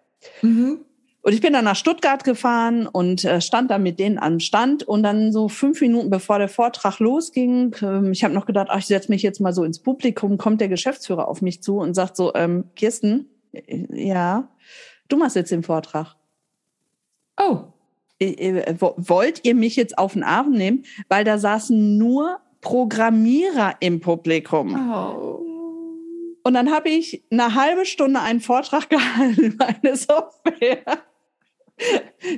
[0.41, 0.79] Mhm.
[1.25, 4.83] Und ich bin dann nach Stuttgart gefahren und äh, stand da mit denen am Stand.
[4.83, 8.77] Und dann so fünf Minuten bevor der Vortrag losging, ähm, ich habe noch gedacht, ach,
[8.77, 11.95] ich setze mich jetzt mal so ins Publikum, kommt der Geschäftsführer auf mich zu und
[11.95, 14.47] sagt so, ähm, Kirsten, äh, ja,
[15.07, 16.15] du machst jetzt den Vortrag.
[17.41, 17.61] Oh.
[18.19, 20.83] Äh, wollt ihr mich jetzt auf den Arm nehmen?
[21.09, 24.75] Weil da saßen nur Programmierer im Publikum.
[24.91, 25.44] Oh.
[26.45, 30.99] Und dann habe ich eine halbe Stunde einen Vortrag gehalten über eine Software,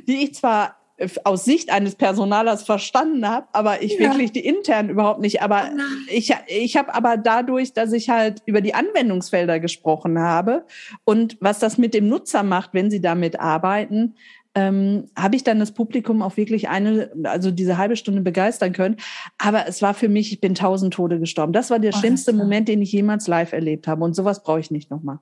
[0.07, 0.77] die ich zwar
[1.25, 4.09] aus Sicht eines Personalers verstanden habe, aber ich ja.
[4.09, 5.41] wirklich die intern überhaupt nicht.
[5.41, 10.65] Aber oh ich, ich habe aber dadurch, dass ich halt über die Anwendungsfelder gesprochen habe
[11.03, 14.15] und was das mit dem Nutzer macht, wenn sie damit arbeiten,
[14.57, 18.97] ähm, habe ich dann das Publikum auch wirklich eine, also diese halbe Stunde begeistern können.
[19.37, 21.53] Aber es war für mich, ich bin tausend Tode gestorben.
[21.53, 24.03] Das war der oh, schlimmste Moment, den ich jemals live erlebt habe.
[24.03, 25.19] Und sowas brauche ich nicht nochmal.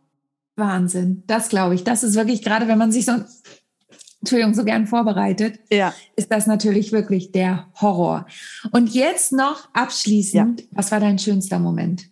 [0.55, 1.83] Wahnsinn, das glaube ich.
[1.83, 3.11] Das ist wirklich, gerade wenn man sich so,
[4.21, 5.93] Entschuldigung, so gern vorbereitet, ja.
[6.15, 8.27] ist das natürlich wirklich der Horror.
[8.71, 10.67] Und jetzt noch abschließend, ja.
[10.71, 12.05] was war dein schönster Moment?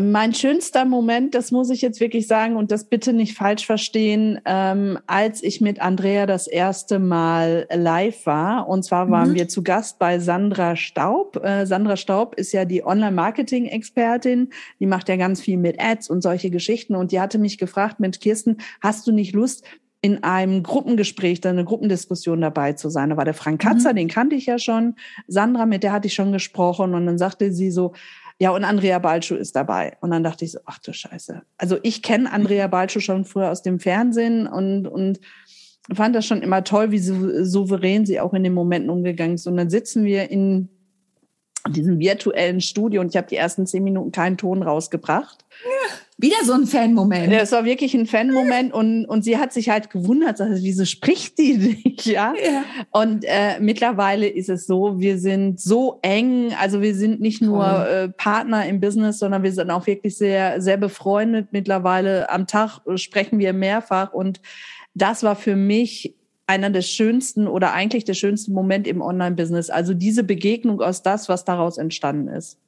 [0.00, 4.40] Mein schönster Moment, das muss ich jetzt wirklich sagen und das bitte nicht falsch verstehen,
[4.44, 8.68] ähm, als ich mit Andrea das erste Mal live war.
[8.68, 9.34] Und zwar waren mhm.
[9.34, 11.42] wir zu Gast bei Sandra Staub.
[11.44, 14.50] Äh, Sandra Staub ist ja die Online-Marketing-Expertin.
[14.80, 16.94] Die macht ja ganz viel mit Ads und solche Geschichten.
[16.94, 19.64] Und die hatte mich gefragt, mit Kirsten, hast du nicht Lust,
[20.00, 23.10] in einem Gruppengespräch, dann eine Gruppendiskussion dabei zu sein.
[23.10, 23.96] Da war der Frank Katzer, mhm.
[23.96, 24.94] den kannte ich ja schon.
[25.26, 26.94] Sandra, mit der hatte ich schon gesprochen.
[26.94, 27.94] Und dann sagte sie so,
[28.40, 29.96] ja, und Andrea Balschuh ist dabei.
[30.00, 31.42] Und dann dachte ich so, ach du Scheiße.
[31.56, 35.20] Also ich kenne Andrea Balschuh schon früher aus dem Fernsehen und, und
[35.92, 39.46] fand das schon immer toll, wie souverän sie auch in den Momenten umgegangen ist.
[39.46, 40.68] Und dann sitzen wir in
[41.68, 45.44] diesem virtuellen Studio und ich habe die ersten zehn Minuten keinen Ton rausgebracht.
[45.64, 47.32] Ja, wieder so ein Fan-Moment.
[47.32, 50.84] Ja, es war wirklich ein Fan-Moment und, und sie hat sich halt gewundert, also, wieso
[50.84, 52.34] spricht die nicht, ja?
[52.34, 52.64] ja.
[52.90, 57.88] Und äh, mittlerweile ist es so, wir sind so eng, also wir sind nicht nur
[57.88, 61.48] äh, Partner im Business, sondern wir sind auch wirklich sehr, sehr befreundet.
[61.52, 64.40] Mittlerweile am Tag sprechen wir mehrfach und
[64.94, 66.16] das war für mich
[66.48, 69.70] einer der schönsten oder eigentlich der schönste Moment im Online-Business.
[69.70, 72.58] Also diese Begegnung aus das, was daraus entstanden ist.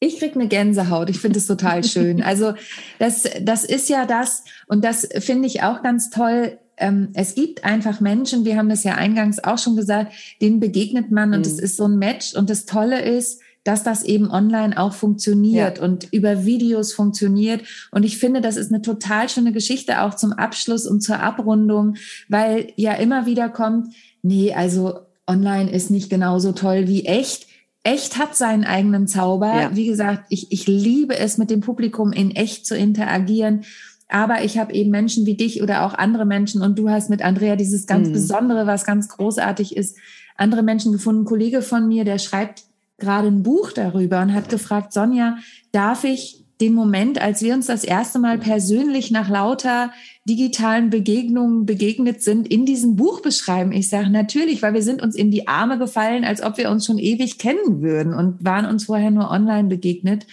[0.00, 1.10] Ich krieg eine Gänsehaut.
[1.10, 2.22] Ich finde es total schön.
[2.22, 2.54] Also
[2.98, 6.58] das, das ist ja das und das finde ich auch ganz toll.
[6.76, 11.10] Ähm, es gibt einfach Menschen, wir haben das ja eingangs auch schon gesagt, denen begegnet
[11.10, 11.64] man und es mhm.
[11.64, 12.34] ist so ein Match.
[12.34, 15.84] Und das Tolle ist, dass das eben online auch funktioniert ja.
[15.84, 17.62] und über Videos funktioniert.
[17.90, 21.96] Und ich finde, das ist eine total schöne Geschichte auch zum Abschluss und zur Abrundung,
[22.28, 27.46] weil ja immer wieder kommt, nee, also online ist nicht genauso toll wie echt.
[27.84, 29.54] Echt hat seinen eigenen Zauber.
[29.54, 29.76] Ja.
[29.76, 33.64] Wie gesagt, ich, ich liebe es, mit dem Publikum in echt zu interagieren.
[34.08, 37.22] Aber ich habe eben Menschen wie dich oder auch andere Menschen und du hast mit
[37.22, 38.12] Andrea dieses ganz mhm.
[38.12, 39.98] Besondere, was ganz großartig ist,
[40.36, 41.22] andere Menschen gefunden.
[41.22, 42.64] Ein Kollege von mir, der schreibt
[42.98, 45.36] gerade ein Buch darüber und hat gefragt, Sonja,
[45.72, 49.92] darf ich den Moment, als wir uns das erste Mal persönlich nach lauter
[50.28, 53.72] digitalen Begegnungen begegnet sind, in diesem Buch beschreiben?
[53.72, 56.86] Ich sage natürlich, weil wir sind uns in die Arme gefallen, als ob wir uns
[56.86, 60.26] schon ewig kennen würden und waren uns vorher nur online begegnet.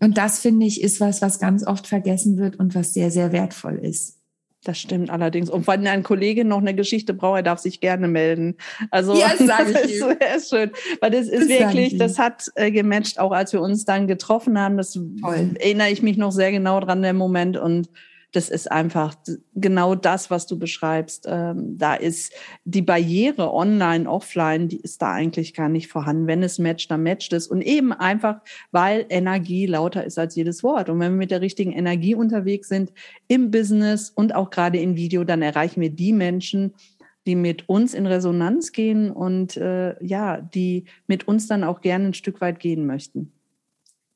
[0.00, 3.32] Und das finde ich ist was, was ganz oft vergessen wird und was sehr, sehr
[3.32, 4.21] wertvoll ist.
[4.64, 5.50] Das stimmt allerdings.
[5.50, 8.56] Und wenn ein Kollege noch eine Geschichte braucht, er darf sich gerne melden.
[8.90, 10.70] Also ja, das, das ist, sehr schön.
[11.00, 14.58] Weil das ist das wirklich, das hat äh, gematcht, auch als wir uns dann getroffen
[14.58, 14.76] haben.
[14.76, 15.50] Das Toll.
[15.58, 17.56] erinnere ich mich noch sehr genau dran, der Moment.
[17.56, 17.88] Und
[18.32, 19.14] das ist einfach
[19.54, 21.26] genau das, was du beschreibst.
[21.28, 22.32] Ähm, da ist
[22.64, 26.26] die Barriere online, offline, die ist da eigentlich gar nicht vorhanden.
[26.26, 27.46] Wenn es matcht, dann matcht es.
[27.46, 30.88] Und eben einfach, weil Energie lauter ist als jedes Wort.
[30.88, 32.92] Und wenn wir mit der richtigen Energie unterwegs sind
[33.28, 36.72] im Business und auch gerade in Video, dann erreichen wir die Menschen,
[37.26, 42.06] die mit uns in Resonanz gehen und äh, ja, die mit uns dann auch gerne
[42.06, 43.32] ein Stück weit gehen möchten.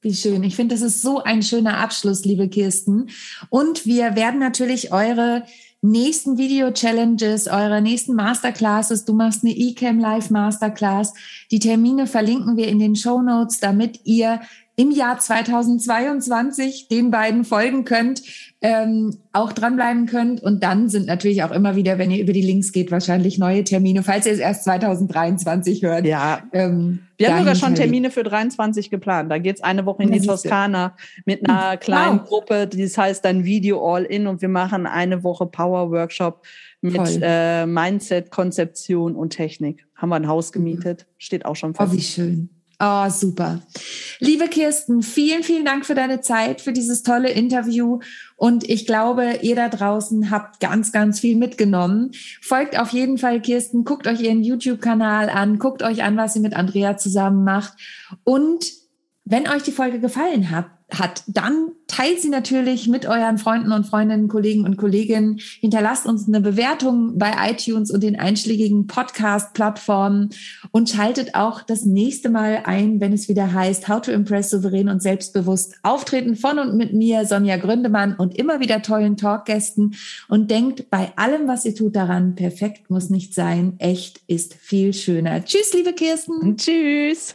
[0.07, 0.45] Wie schön.
[0.45, 3.09] Ich finde, das ist so ein schöner Abschluss, liebe Kirsten.
[3.51, 5.43] Und wir werden natürlich eure
[5.83, 9.05] nächsten Video-Challenges, eurer nächsten Masterclasses.
[9.05, 11.13] Du machst eine eCam Live Masterclass.
[11.51, 14.43] Die Termine verlinken wir in den Show Notes, damit ihr
[14.77, 18.23] im Jahr 2022 den beiden folgen könnt,
[18.61, 20.43] ähm, auch dranbleiben könnt.
[20.43, 23.65] Und dann sind natürlich auch immer wieder, wenn ihr über die Links geht, wahrscheinlich neue
[23.65, 26.05] Termine, falls ihr es erst 2023 hört.
[26.05, 26.43] Ja.
[26.53, 29.33] Ähm, Wir haben sogar schon Termine für 23 geplant.
[29.33, 31.81] Da geht's eine Woche in die Toskana mit einer hm.
[31.81, 32.29] kleinen wow.
[32.29, 32.67] Gruppe.
[32.67, 36.45] Das heißt dann Video All-In und wir machen eine Woche Power Workshop
[36.83, 39.87] mit äh, Mindset, Konzeption und Technik.
[39.95, 41.93] Haben wir ein Haus gemietet, steht auch schon fest.
[41.93, 42.51] Oh, wie schön.
[42.79, 43.63] Oh, super.
[44.21, 48.01] Liebe Kirsten, vielen, vielen Dank für deine Zeit, für dieses tolle Interview.
[48.37, 52.11] Und ich glaube, ihr da draußen habt ganz, ganz viel mitgenommen.
[52.43, 56.41] Folgt auf jeden Fall Kirsten, guckt euch ihren YouTube-Kanal an, guckt euch an, was sie
[56.41, 57.73] mit Andrea zusammen macht.
[58.25, 58.67] Und
[59.25, 63.87] wenn euch die Folge gefallen hat, hat, dann teilt sie natürlich mit euren Freunden und
[63.87, 65.41] Freundinnen, Kollegen und Kolleginnen.
[65.61, 70.31] Hinterlasst uns eine Bewertung bei iTunes und den einschlägigen Podcast-Plattformen
[70.71, 74.89] und schaltet auch das nächste Mal ein, wenn es wieder heißt How to Impress souverän
[74.89, 79.97] und selbstbewusst auftreten von und mit mir, Sonja Gründemann und immer wieder tollen Talkgästen
[80.29, 84.93] und denkt bei allem, was ihr tut daran, perfekt muss nicht sein, echt ist viel
[84.93, 85.45] schöner.
[85.45, 86.57] Tschüss, liebe Kirsten.
[86.57, 87.35] Tschüss.